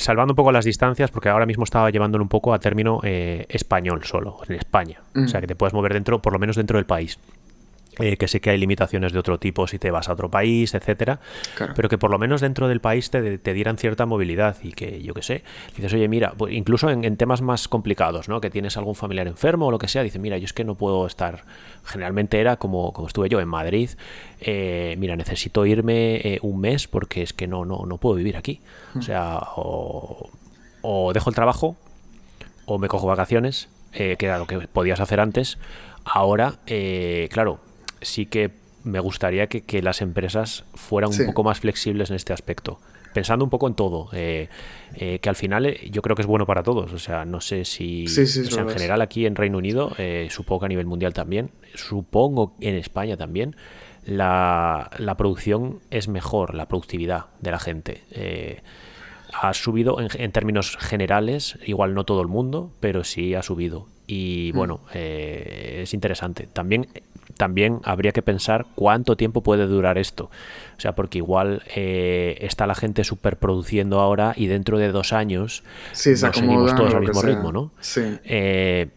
[0.00, 3.46] salvando un poco las distancias, porque ahora mismo estaba llevándolo un poco a término eh,
[3.48, 5.00] español solo, en España.
[5.14, 5.42] O sea, mm.
[5.42, 7.18] que te puedes mover dentro, por lo menos dentro del país.
[7.98, 10.74] Eh, que sé que hay limitaciones de otro tipo si te vas a otro país,
[10.74, 11.18] etcétera,
[11.74, 15.12] pero que por lo menos dentro del país te, dieran cierta movilidad y que, yo
[15.12, 15.42] qué sé,
[15.74, 18.40] dices, oye, mira, pues incluso en, temas más complicados, ¿no?
[18.40, 20.76] Que tienes algún familiar enfermo o lo que sea, dices, mira, yo es que no
[20.76, 21.44] puedo estar,
[21.84, 23.90] generalmente era como, como estuve yo en Madrid,
[24.40, 28.36] eh, mira, necesito irme eh, un mes porque es que no, no, no puedo vivir
[28.36, 28.60] aquí.
[28.94, 29.02] O hmm.
[29.02, 30.30] sea, o,
[30.82, 31.76] o dejo el trabajo
[32.66, 35.58] o me cojo vacaciones, que era lo que podías hacer antes.
[36.04, 36.54] Ahora,
[37.28, 37.58] claro,
[38.00, 38.50] sí que
[38.84, 42.80] me gustaría que, las empresas fueran un poco más flexibles en este aspecto.
[43.12, 44.48] Pensando un poco en todo, eh,
[44.94, 46.92] eh, que al final eh, yo creo que es bueno para todos.
[46.92, 49.92] O sea, no sé si en general aquí en Reino Unido,
[50.28, 53.56] supongo que a nivel mundial también, supongo en España también,
[54.04, 58.62] la, producción es mejor, la productividad de la gente.
[59.32, 63.88] ha subido en, términos generales, igual no todo el mundo, pero sí ha subido.
[64.06, 64.56] Y mm.
[64.56, 66.46] bueno, es interesante.
[66.46, 66.86] También
[67.40, 70.24] también habría que pensar cuánto tiempo puede durar esto.
[70.76, 75.64] O sea, porque igual eh, está la gente superproduciendo ahora y dentro de dos años
[75.92, 77.72] sí, no seguimos todos al mismo ritmo, ¿no?
[77.80, 78.02] Sí.
[78.24, 78.88] Eh,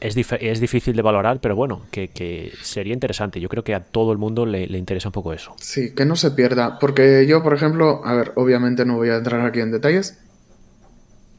[0.00, 3.40] es, es, difícil de valorar, pero bueno, que, sería interesante.
[3.40, 5.54] Yo creo que a todo el mundo le, interesa un poco eso.
[5.60, 6.78] Sí, que no se pierda.
[6.78, 10.18] Porque yo, por ejemplo, a ver, obviamente no voy a entrar aquí en detalles,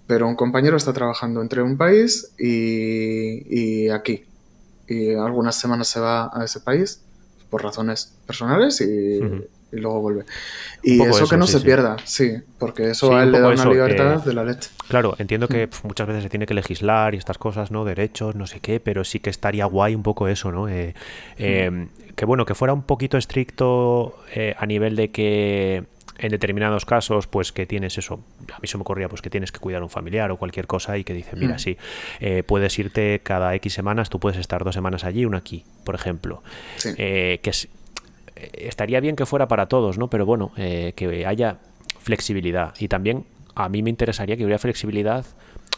[0.06, 4.28] pero un compañero está trabajando entre un país y aquí
[4.88, 7.02] y algunas semanas se va a ese país
[7.50, 9.20] por razones personales y,
[9.72, 10.26] luego vuelve.
[10.82, 14.24] Y eso, que no se pierda, sí, porque eso a él le da una libertad
[14.24, 14.70] de la leche.
[14.88, 15.88] Claro, entiendo que mm.
[15.88, 17.84] muchas veces se tiene que legislar y estas cosas, ¿no?
[17.84, 20.70] Derechos, no sé qué, pero sí que estaría guay un poco eso, ¿no?
[20.70, 20.96] Eh,
[21.38, 22.16] eh, mm.
[22.16, 25.84] que bueno, que fuera un poquito estricto eh, a nivel de que
[26.20, 28.20] en determinados casos, pues que tienes eso,
[28.54, 30.68] a mí se me ocurría, pues que tienes que cuidar a un familiar o cualquier
[30.68, 31.60] cosa y que dice, mira, mm.
[31.60, 31.78] sí,
[32.20, 35.96] eh, puedes irte cada X semanas, tú puedes estar dos semanas allí, una aquí, por
[35.96, 36.42] ejemplo.
[36.98, 40.10] Eh, que eh, estaría bien que fuera para todos, ¿no?
[40.10, 41.58] Pero bueno, que haya
[42.00, 42.74] flexibilidad.
[42.80, 45.26] Y también a mí me interesaría que hubiera flexibilidad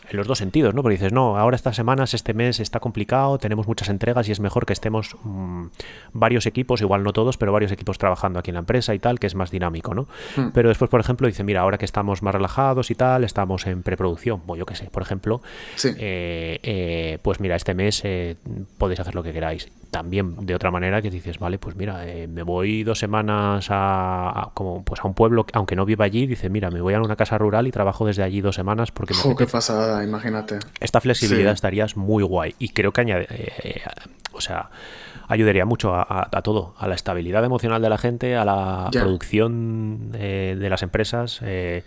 [0.10, 0.82] en los dos sentidos, ¿no?
[0.82, 4.40] Porque dices, no, ahora estas semanas, este mes está complicado, tenemos muchas entregas y es
[4.40, 5.66] mejor que estemos mm,
[6.14, 9.20] varios equipos, igual no todos, pero varios equipos trabajando aquí en la empresa y tal,
[9.20, 10.08] que es más dinámico, ¿no?
[10.36, 10.50] Hmm.
[10.54, 13.84] Pero después, por ejemplo, dice, mira, ahora que estamos más relajados y tal, estamos en
[13.84, 15.42] preproducción, o yo qué sé, por ejemplo,
[15.84, 18.36] eh, eh, pues mira, este mes eh,
[18.78, 19.70] podéis hacer lo que queráis.
[19.92, 24.84] También de otra manera que dices, vale, pues mira, me voy dos semanas a, como,
[24.84, 27.40] pues a un pueblo, aunque no viva allí, dice, mira, me voy a una casa
[27.40, 29.36] rural y trabajo desde allí dos semanas porque me...
[29.36, 30.60] qué pasada imagínate.
[30.80, 33.82] Esta flexibilidad estarías muy guay y creo que añade, eh,
[34.32, 34.70] o sea,
[35.28, 40.58] ayudaría mucho a, todo, a la estabilidad emocional de la gente, a la producción eh,
[40.60, 41.84] de las empresas, eh,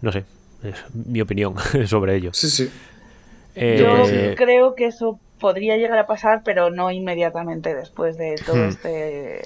[0.00, 0.24] no sé,
[0.62, 1.54] es mi opinión
[1.86, 2.30] sobre ello.
[2.32, 2.70] Sí, sí.
[3.56, 4.04] Yo
[4.36, 8.68] creo que eso podría llegar a pasar, pero no inmediatamente después de todo hmm.
[8.68, 9.40] este...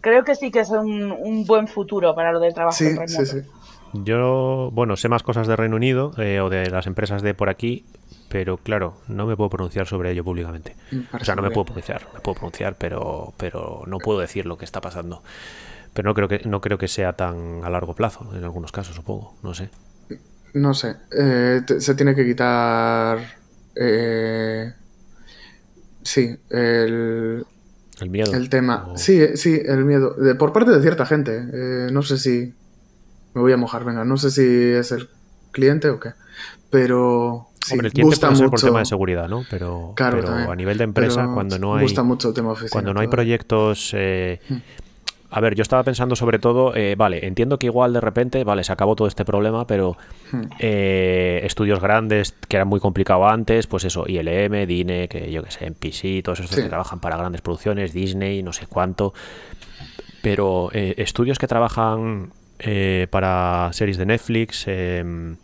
[0.00, 3.38] Creo que sí que es un, buen futuro para lo del trabajo sí, Sí, sí.
[3.92, 7.48] Yo, bueno, sé más cosas de Reino Unido eh, o de las empresas de por
[7.48, 7.86] aquí,
[8.28, 10.76] pero claro, no me puedo pronunciar sobre ello públicamente.
[11.18, 14.58] O sea, no me puedo pronunciar, me puedo pronunciar, pero, pero no puedo decir lo
[14.58, 15.22] que está pasando.
[15.94, 18.94] Pero no creo que no creo que sea tan a largo plazo, en algunos casos,
[18.94, 19.70] supongo, no sé.
[20.52, 23.18] No sé, eh, se tiene que quitar,
[23.74, 24.72] eh,
[26.02, 27.44] sí, el,
[28.00, 28.32] el miedo.
[28.32, 31.42] El tema, sí, sí, el miedo, de, por parte de cierta gente.
[31.92, 32.54] no sé si
[33.34, 35.08] me voy a mojar, venga, no sé si es el
[35.52, 36.10] cliente o qué,
[36.70, 39.44] pero sí, Hombre, el cliente gusta puede ser por tema de seguridad, ¿no?
[39.50, 43.00] Pero, pero a nivel de empresa, cuando no hay gusta mucho el tema cuando no
[43.00, 44.40] hay proyectos eh,
[45.30, 48.64] A ver, yo estaba pensando sobre todo, eh, vale, entiendo que igual de repente, vale,
[48.64, 49.96] se acabó todo este problema, pero
[50.32, 50.42] Hmm.
[50.58, 55.50] eh, estudios grandes que eran muy complicado antes, pues eso, ILM, DINE, que yo que
[55.50, 56.62] sé, NPC, todos estos Sí.
[56.62, 59.12] que trabajan para grandes producciones, Disney, no sé cuánto.
[60.22, 65.36] Pero eh, estudios que trabajan eh, para series de Netflix, em,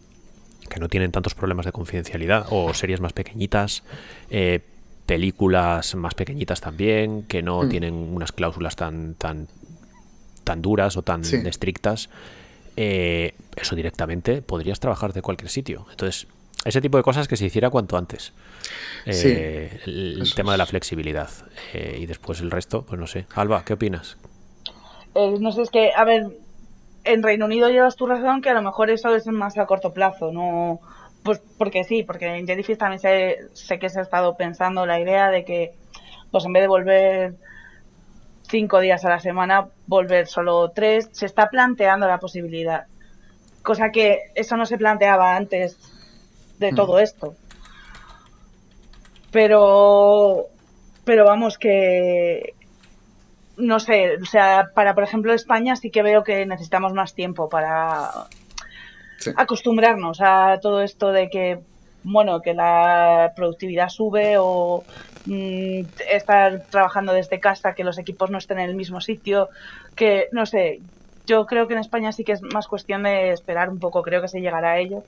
[0.69, 3.85] que no tienen tantos problemas de confidencialidad, o series más pequeñitas,
[5.07, 7.69] películas más pequeñitas también, que no Mm.
[7.69, 9.47] tienen unas cláusulas tan, tan,
[10.45, 11.37] tan duras o tan Sí.
[11.47, 12.09] estrictas,
[12.77, 15.87] eh, eso directamente podrías trabajar de cualquier sitio.
[15.91, 16.27] Entonces,
[16.65, 18.33] ese tipo de cosas que se hiciera cuanto antes.
[19.07, 21.29] Sí, Eh, el tema de la flexibilidad.
[21.73, 23.27] Eh, y después el resto, pues no sé.
[23.35, 24.17] Alba, ¿qué opinas?
[25.15, 26.25] Eh, no sé, es que, a ver,
[27.05, 29.93] en Reino Unido llevas tu razón que a lo mejor eso es más a corto
[29.93, 30.81] plazo, no.
[31.23, 34.99] Pues porque sí, porque en Jellyfish también sé, sé que se ha estado pensando la
[35.01, 35.73] idea de que,
[36.31, 37.35] pues en vez de volver
[38.49, 42.85] cinco días a la semana, volver solo tres, se está planteando la posibilidad.
[43.63, 45.79] Cosa que eso no se planteaba antes
[46.59, 46.75] de Mm.
[46.75, 47.35] todo esto.
[49.31, 50.47] Pero,
[51.05, 52.55] pero vamos, que,
[53.57, 57.49] no sé, o sea, para por ejemplo España sí que veo que necesitamos más tiempo
[57.49, 58.11] para
[59.19, 59.31] Sí.
[59.37, 61.59] acostumbrarnos a todo esto de que,
[62.05, 64.85] bueno, que la productividad sube o
[65.27, 65.81] mm,
[66.11, 69.49] estar trabajando desde casa, que los equipos no estén en el mismo sitio,
[69.97, 70.81] que, no sé,
[71.27, 74.21] yo creo que en España sí que es más cuestión de esperar un poco, creo
[74.21, 75.03] que se llegará a ello.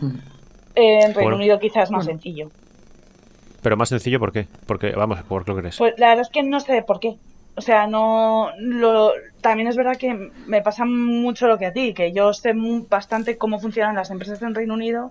[0.00, 0.18] Mm.
[0.74, 1.36] En Reino Bueno.
[1.36, 2.18] Unido quizás es más Bueno.
[2.20, 2.50] sencillo.
[3.62, 4.46] Pero más sencillo, ¿por qué?
[4.66, 5.76] Porque, vamos, ¿por qué lo crees?
[5.78, 7.16] Pues la verdad es que no sé por qué.
[7.56, 8.50] O sea, no.
[8.58, 12.52] Lo, también es verdad que me pasa mucho lo que a ti, que yo sé
[12.88, 15.10] bastante cómo funcionan las empresas en Reino Unido.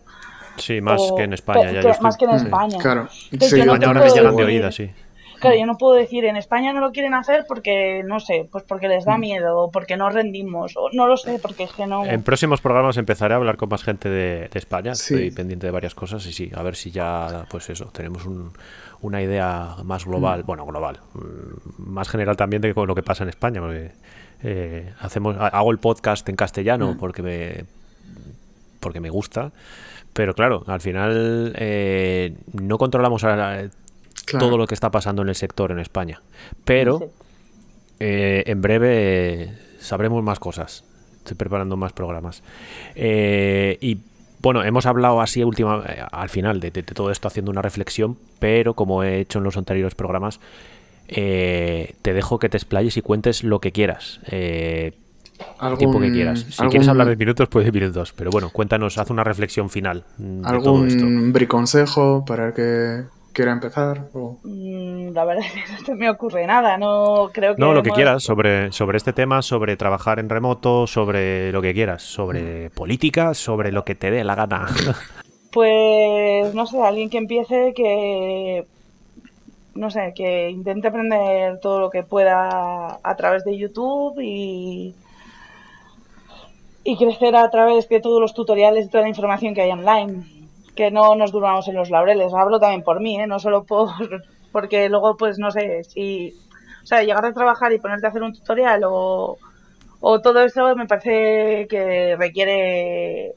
[0.58, 1.72] Sí, más o- que en España.
[1.72, 2.32] Ya, que- estoy- más que en.
[2.32, 2.78] España.
[2.78, 3.08] Mm, Claro.
[3.32, 4.92] Entonces, Sí, yo no ahora puedo me llegan de decir- oídas, sí.
[5.40, 8.64] Claro, yo no puedo decir en España no lo quieren hacer porque, no sé, pues
[8.64, 9.10] porque les Mm.
[9.10, 12.06] da miedo o porque no rendimos, o no lo sé, porque es que no.
[12.06, 14.96] En próximos programas empezaré a hablar con más gente de, de España.
[14.96, 15.14] Sí.
[15.14, 18.54] Estoy pendiente de varias cosas y sí, a ver si ya, pues eso, tenemos un-
[19.02, 20.46] una idea más global, Mm.
[20.48, 21.20] bueno, global, mm,
[21.92, 23.60] más general también de lo que pasa en España.
[23.60, 23.92] Porque
[24.44, 26.98] eh, hacemos, ha- hago el podcast en castellano Mm.
[26.98, 27.66] porque me
[28.80, 29.52] porque me gusta,
[30.16, 34.48] pero claro, al final eh, no controlamos Claro.
[34.48, 36.22] todo lo que está pasando en el sector en España,
[36.64, 37.10] pero
[38.00, 40.84] eh, en breve sabremos más cosas.
[41.18, 42.42] Estoy preparando más programas.
[42.96, 43.98] Eh, y
[44.42, 47.62] bueno, hemos hablado así última, eh, al final de, de- de todo esto haciendo una
[47.62, 50.40] reflexión, pero como he hecho en los anteriores programas,
[51.08, 54.20] eh, te dejo que te explayes y cuentes lo que quieras.
[54.32, 54.94] eh,
[55.78, 56.40] tiempo que Algún- quieras.
[56.50, 58.14] Si algún- quieres hablar de minutos, pues de minutos.
[58.16, 61.04] Pero bueno, cuéntanos, haz una reflexión final de todo esto.
[61.04, 64.08] ¿Algún briconsejo para el que quiera empezar?
[64.14, 67.62] O- Mm, La verdad es que no se me ocurre nada, no creo que.
[67.62, 71.74] No, lo que quieras sobre, sobre este tema, sobre trabajar en remoto, sobre lo que
[71.74, 74.66] quieras, sobre política, sobre lo que te dé la gana.
[75.52, 78.66] Pues no sé, alguien que empiece que
[79.74, 84.96] no sé, que intente aprender todo lo que pueda a través de YouTube y
[86.86, 90.24] y crecer a través de todos los tutoriales y toda la información que hay online,
[90.76, 92.32] que no nos duramos en los laureles.
[92.34, 93.28] Hablo también por mí, ¿eh?
[93.28, 93.90] no solo por
[94.54, 96.34] porque luego pues no sé, si
[96.84, 99.38] o sea, llegar a trabajar y ponerte a hacer un tutorial o
[100.00, 103.34] o todo eso me parece que requiere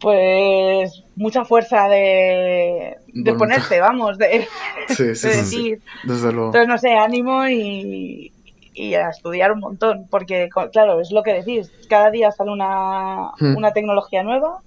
[0.00, 4.46] pues mucha fuerza de, de ponerse, vamos, de,
[4.88, 5.44] Sí, sí, de decir.
[5.44, 5.76] sí.
[6.04, 6.48] Desde luego.
[6.48, 8.30] Entonces, no sé, ánimo y,
[8.74, 13.30] y a estudiar un montón, porque, claro, es lo que decís, cada día sale una,
[13.38, 13.56] Hmm.
[13.56, 14.58] una tecnología nueva,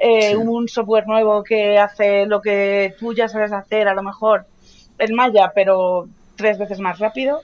[0.00, 0.34] eh, Sí.
[0.36, 4.46] un software nuevo que hace lo que tú ya sabes hacer, a lo mejor
[4.98, 7.40] en Maya, pero tres veces más rápido.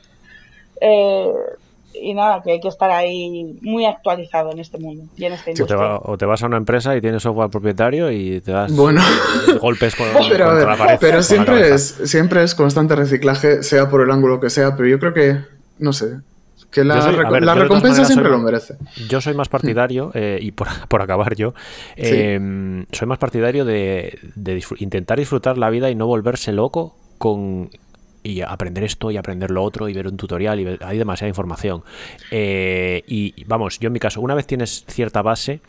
[0.81, 1.33] Eh,
[1.95, 5.43] y nada, que hay que estar ahí muy actualizado en este mundo y en esta
[5.43, 5.77] O te, industria.
[5.79, 9.01] va- o te vas a una empresa y tienes software propietario y te das Bueno.
[9.61, 10.99] golpes con, Pero, a contra ver, la pared.
[11.01, 14.89] con pero siempre es, siempre es constante reciclaje, sea por el ángulo que sea, pero
[14.89, 15.39] yo creo que,
[15.79, 16.19] no sé,
[16.71, 18.77] que la, Yo soy- a reco- ver, la recompensa siempre soy- lo merece.
[19.09, 21.55] Yo soy más partidario, eh, y por, por acabar yo,
[21.97, 26.97] eh, soy más partidario de, de disfr- intentar disfrutar la vida y no volverse loco
[27.19, 27.71] con
[28.23, 31.29] y aprender esto y aprender lo otro y ver un tutorial y ver- hay demasiada
[31.29, 31.83] información.
[32.31, 35.61] Eh, y y vamos, yo en mi caso, una vez tienes cierta base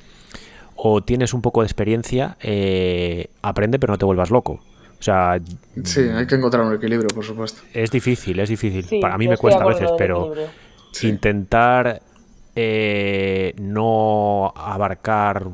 [0.76, 4.60] o tienes un poco de experiencia, eh, aprende pero no te vuelvas loco.
[5.00, 5.40] O sea,
[5.84, 7.62] Sí, hay que encontrar un equilibrio, por supuesto.
[7.74, 8.86] es difícil, es difícil.
[8.86, 10.34] Sí, Para mí me cuesta a veces, pero.
[10.92, 11.08] Sí.
[11.08, 12.02] intentar
[12.56, 15.48] eh, no abarcar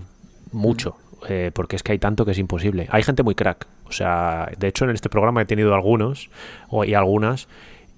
[0.51, 0.95] mucho,
[1.27, 2.87] eh, porque es que hay tanto que es imposible.
[2.89, 6.29] Hay gente muy crack, o sea, de hecho en este programa he tenido algunos
[6.69, 7.47] o, y algunas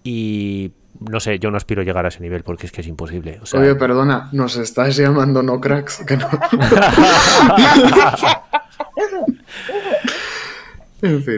[0.04, 2.88] y no sé, yo no aspiro a llegar a ese nivel porque es que es
[2.88, 3.40] imposible.
[3.54, 6.28] Oye, perdona, nos estás llamando no cracks, que no.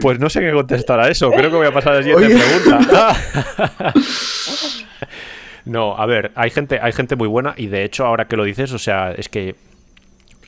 [0.00, 1.30] Pues no sé qué contestar a eso.
[1.30, 3.16] Creo que voy a pasar a la siguiente pregunta.
[5.66, 8.44] no, a ver, hay gente, hay gente muy buena y de hecho, ahora que lo
[8.44, 9.54] dices, o sea, es que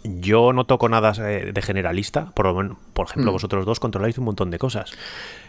[0.04, 3.34] yo no toco nada eh, de generalista, por, por ejemplo, mm.
[3.34, 4.92] vosotros dos controláis un montón de cosas.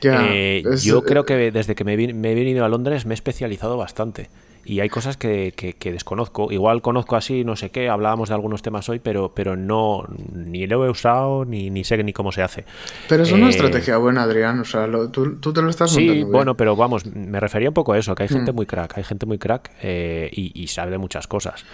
[0.01, 3.15] Eh, yo creo eh, que desde que me, me, he venido a Londres me he
[3.15, 4.29] especializado bastante
[4.65, 6.51] y hay cosas que, desconozco.
[6.51, 10.67] Igual conozco así, no sé qué, hablábamos de algunos temas hoy, pero, pero no, ni
[10.67, 12.65] lo he usado, ni, ni sé ni cómo se hace.
[13.09, 16.75] Pero es una estrategia buena, Adrián, o sea, tú, te lo estás Sí, bueno, pero
[16.75, 18.55] vamos, me refería un poco a eso, que hay gente mm.
[18.55, 21.65] muy crack, hay gente muy crack eh, y, sabe de muchas cosas.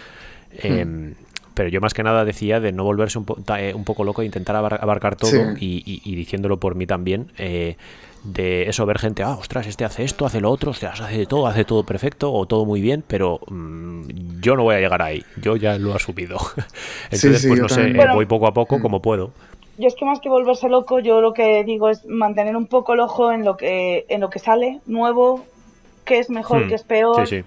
[0.63, 1.11] Mm.
[1.59, 3.25] Pero yo más que nada decía de no volverse un,
[3.57, 7.33] eh, poco loco e intentar abarcar todo y, diciéndolo por mí también
[8.23, 11.47] de eso, ver gente, ah, ostras, este hace esto, hace lo otro, ostras, hace todo,
[11.47, 15.21] hace todo perfecto o todo muy bien, pero mm, yo no voy a llegar ahí,
[15.41, 16.37] yo ya lo he asumido.
[17.11, 18.81] Entonces, pues no sé, voy poco a poco mm.
[18.81, 19.31] como puedo.
[19.77, 22.93] Yo es que más que volverse loco, yo lo que digo es mantener un poco
[22.93, 25.43] el ojo en lo que, en lo que sale nuevo,
[26.05, 26.69] qué es mejor, hmm.
[26.69, 27.33] qué es peor.
[27.33, 27.43] Eh,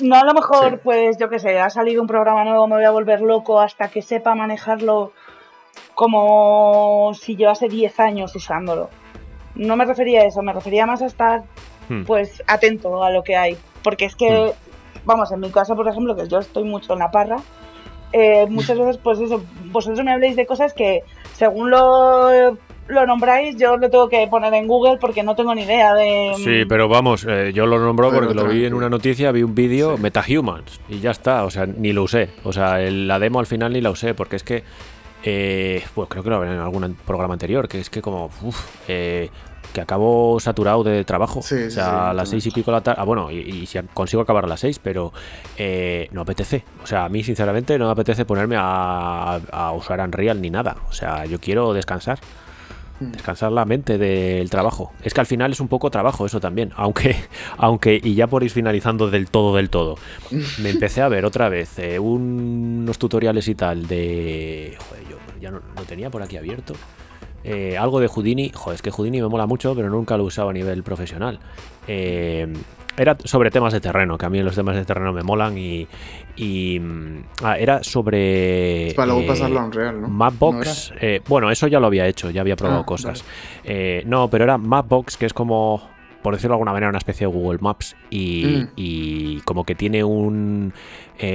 [0.00, 2.84] no a lo mejor, pues yo qué sé, ha salido un programa nuevo, me voy
[2.84, 5.12] a volver loco hasta que sepa manejarlo
[5.94, 8.90] como si llevase 10 años usándolo
[9.58, 11.42] no me refería a eso, me refería más a estar
[11.88, 12.04] hmm.
[12.04, 13.58] pues atento a lo que hay.
[13.82, 15.00] Porque es que, hmm.
[15.04, 17.36] vamos, en mi caso, por ejemplo, que yo estoy mucho en la parra,
[18.12, 21.02] eh, muchas veces, pues eso, vosotros me habléis de cosas que
[21.34, 22.56] según lo,
[22.88, 26.32] lo nombráis, yo lo tengo que poner en Google porque no tengo ni idea de...
[26.36, 29.54] Sí, pero vamos, eh, yo lo nombro porque lo vi en una noticia, vi un
[29.54, 32.30] vídeo, MetaHumans, y ya está, o sea, ni lo usé.
[32.44, 34.64] O sea, la demo al final ni la usé, porque es que...
[35.24, 38.30] Eh, pues creo que lo veré en algún programa anterior, que es que como
[38.86, 39.28] eh,
[39.72, 41.40] que acabo saturado de trabajo.
[41.40, 43.00] o sea, a las seis y pico de la tarde.
[43.00, 45.12] Ah, bueno, y, si consigo acabar a las seis, pero
[45.56, 46.64] eh, no apetece.
[46.82, 49.40] O sea, a mí, sinceramente, no me apetece ponerme a,
[49.74, 50.76] usar Unreal ni nada.
[50.88, 52.18] O sea, yo quiero descansar.
[53.00, 53.12] Hmm.
[53.12, 54.92] Descansar la mente del trabajo.
[55.02, 56.72] Es que al final es un poco trabajo eso también.
[56.76, 57.16] Aunque,
[57.56, 59.96] aunque y ya por ir finalizando del todo, del todo,
[60.58, 64.76] me empecé a ver otra vez eh, unos tutoriales y tal de.
[64.78, 66.74] Joder, yo ya no, lo tenía por aquí abierto.
[67.44, 70.26] Eh, algo de Houdini, joder, es que Houdini me mola mucho, pero nunca lo he
[70.26, 71.38] usado a nivel profesional.
[71.86, 72.52] Eh,
[72.98, 75.86] era sobre temas de terreno, que a mí los temas de terreno me molan y,
[76.80, 78.92] mm, ah, era sobre...
[78.94, 80.08] Para luego eh, pasarlo a Unreal, ¿no?
[80.08, 80.92] Mapbox.
[81.28, 83.24] bueno, eso ya lo había hecho, ya había probado ah, cosas.
[84.04, 85.82] no, pero era Mapbox, que es como
[86.22, 88.68] por decirlo de alguna manera, una especie de Google Maps y, mm.
[88.76, 90.72] y como que tiene un...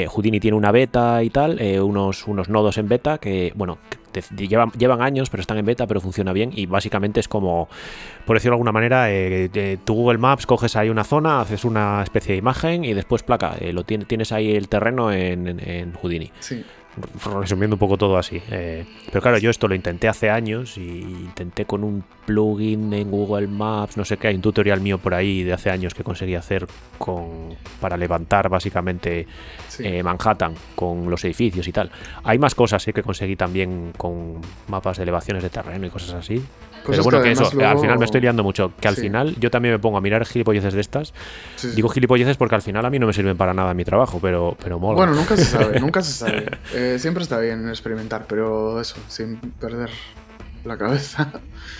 [0.07, 3.79] Houdini tiene una beta y tal, unos, unos nodos en beta que, bueno,
[4.21, 6.51] llevan, llevan años, pero están en beta, pero funciona bien.
[6.53, 7.67] Y básicamente es como,
[8.25, 12.03] por decirlo de alguna manera, eh, tu Google Maps coges ahí una zona, haces una
[12.03, 15.93] especie de imagen y después placa, eh, lo tienes ahí el terreno en, en, en
[15.93, 16.31] Houdini.
[16.39, 16.63] Sí
[17.39, 18.41] resumiendo un poco todo así.
[18.49, 23.09] Eh, pero claro, yo esto lo intenté hace años y intenté con un plugin en
[23.09, 26.03] Google Maps, no sé qué, hay un tutorial mío por ahí de hace años que
[26.03, 26.67] conseguí hacer
[26.97, 29.27] con para levantar básicamente
[29.79, 31.91] eh, Manhattan con los edificios y tal.
[32.23, 36.43] Hay más cosas que conseguí también con mapas de elevaciones de terreno y cosas así.
[36.85, 38.71] Pero bueno, que, eso, al final me estoy liando mucho.
[38.79, 41.13] Que al final yo también me pongo a mirar gilipolleces de estas.
[41.75, 44.19] Digo gilipolleces porque al final a mí no me sirven para nada en mi trabajo,
[44.21, 44.97] pero, pero mola.
[44.97, 46.45] Bueno, nunca se sabe, nunca se sabe.
[46.73, 49.89] Eh, siempre está bien experimentar, pero eso, sin perder
[50.65, 51.31] la cabeza.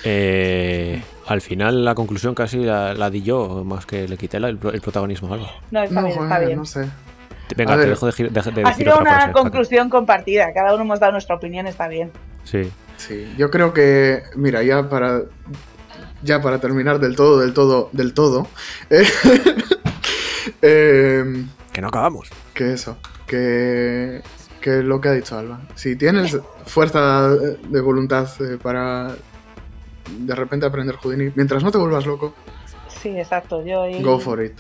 [0.04, 5.32] Eh, al final la conclusión casi la, di yo, más que le quité el, protagonismo
[5.32, 5.48] a algo.
[5.72, 6.58] No, está bien, está bien.
[6.58, 6.90] No sé.
[7.56, 11.36] Venga, te dejo de, de, Ha sido una conclusión compartida, cada uno hemos dado nuestra
[11.36, 12.12] opinión, está bien.
[12.44, 12.72] Sí.
[12.98, 15.24] Sí, yo creo que, mira, ya para,
[16.22, 18.48] ya para terminar del todo, del todo, del todo,
[18.90, 19.06] eh,
[20.62, 22.30] em, que no acabamos.
[22.54, 24.22] Que eso, que,
[24.62, 25.62] que lo que ha dicho Alba.
[25.76, 29.16] Si tienes fuerza de voluntad eh, para
[30.20, 32.34] de repente aprender Houdini, mientras no te vuelvas loco.
[33.02, 33.84] Sí, exacto, yo...
[34.02, 34.54] Go for it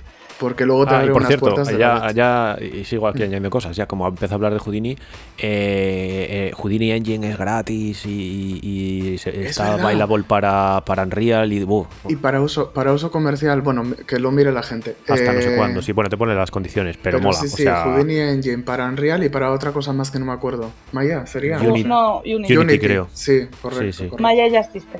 [0.43, 4.05] porque luego te ah, y por cierto, ya, y sigo aquí añadiendo cosas, ya como
[4.09, 4.97] empezó a hablar de Houdini, eh,
[5.37, 11.65] eh, Houdini Engine es gratis y, está bailable para, para Unreal y,
[12.09, 14.97] y para uso para uso comercial, bueno, que lo mire la gente.
[15.07, 17.37] Hasta no sé eh, cuándo, sí, bueno, te pone las condiciones, pero, mola.
[17.37, 20.71] Sí, sí, Houdini Engine para Unreal y para otra cosa más que no me acuerdo.
[20.91, 21.57] Maya, sería.
[21.57, 21.87] Unity.
[21.87, 22.79] No, Unity.
[22.79, 23.07] creo.
[23.13, 24.17] Sí, correcto.
[24.19, 24.99] Maya ya existe.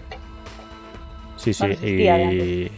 [1.36, 2.72] Sí, sí, y...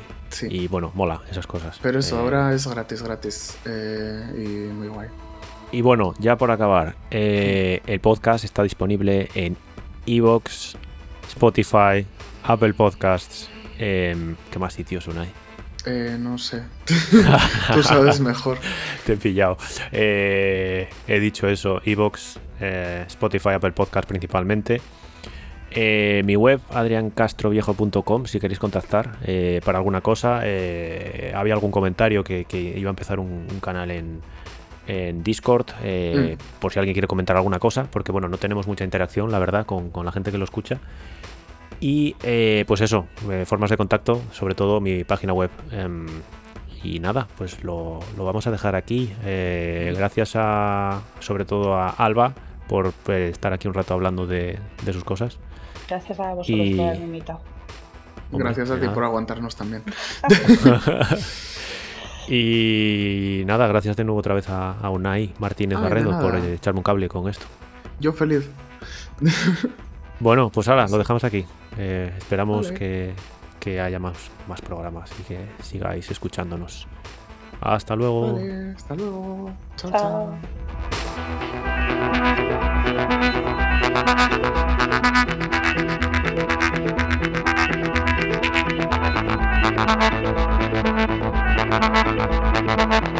[0.44, 1.80] Y bueno, mola esas cosas.
[1.82, 3.58] Pero eso, eh, ahora es gratis, gratis.
[3.66, 5.10] Eh, y muy guay.
[5.72, 9.58] Y bueno, ya por acabar, eh, el podcast está disponible en
[10.06, 10.78] Evox,
[11.28, 12.06] Spotify,
[12.44, 13.50] Apple Podcasts.
[13.78, 15.32] Em, ¿Qué más sitios hay?
[15.86, 16.64] Eh, no sé.
[17.74, 18.58] Tú sabes mejor.
[19.06, 19.58] Te he pillado.
[19.92, 24.82] Eh, he dicho eso, Evox, eh, Spotify, Apple Podcast principalmente.
[25.78, 30.39] Eh, mi web, adriancastroviejo.com, si queréis contactar eh, para alguna cosa.
[30.45, 34.21] Eh, había algún comentario que, que iba a empezar un, un canal en,
[34.88, 38.86] en Discord, eh, por si alguien quiere comentar alguna cosa, porque bueno, no tenemos mucha
[38.86, 40.80] interacción, la verdad, con, con la gente que lo escucha.
[41.82, 42.15] Y
[42.65, 43.05] pues eso,
[43.45, 45.51] formas de contacto, sobre todo mi página web.
[45.73, 46.07] Em,
[46.84, 49.11] y nada, pues lo, lo vamos a dejar aquí.
[49.21, 52.34] Gracias a, sobre todo a Alba,
[52.69, 55.38] por estar aquí un rato hablando de, de sus cosas.
[55.88, 57.40] Gracias a vosotros Y- por haberme invitado.
[58.32, 59.84] Gracias a ti por aguantarnos también.
[62.28, 66.36] Y nada, gracias de nuevo otra vez a, a Unai Martínez Ay, de Barredo por
[66.36, 67.46] eh, echarme un cable con esto.
[68.00, 68.50] Yo feliz.
[70.18, 71.46] Bueno, pues ahora lo dejamos aquí.
[71.78, 72.80] Eh, esperamos Vale.
[72.80, 73.14] que,
[73.60, 74.16] que haya más,
[74.48, 76.88] más programas y que sigáis escuchándonos.
[77.60, 78.34] Hasta luego.
[78.36, 79.52] Vale, hasta luego.
[79.76, 79.92] chao.
[79.92, 80.38] Chao.
[85.26, 85.35] chao.
[89.88, 90.24] Thank
[93.10, 93.14] you.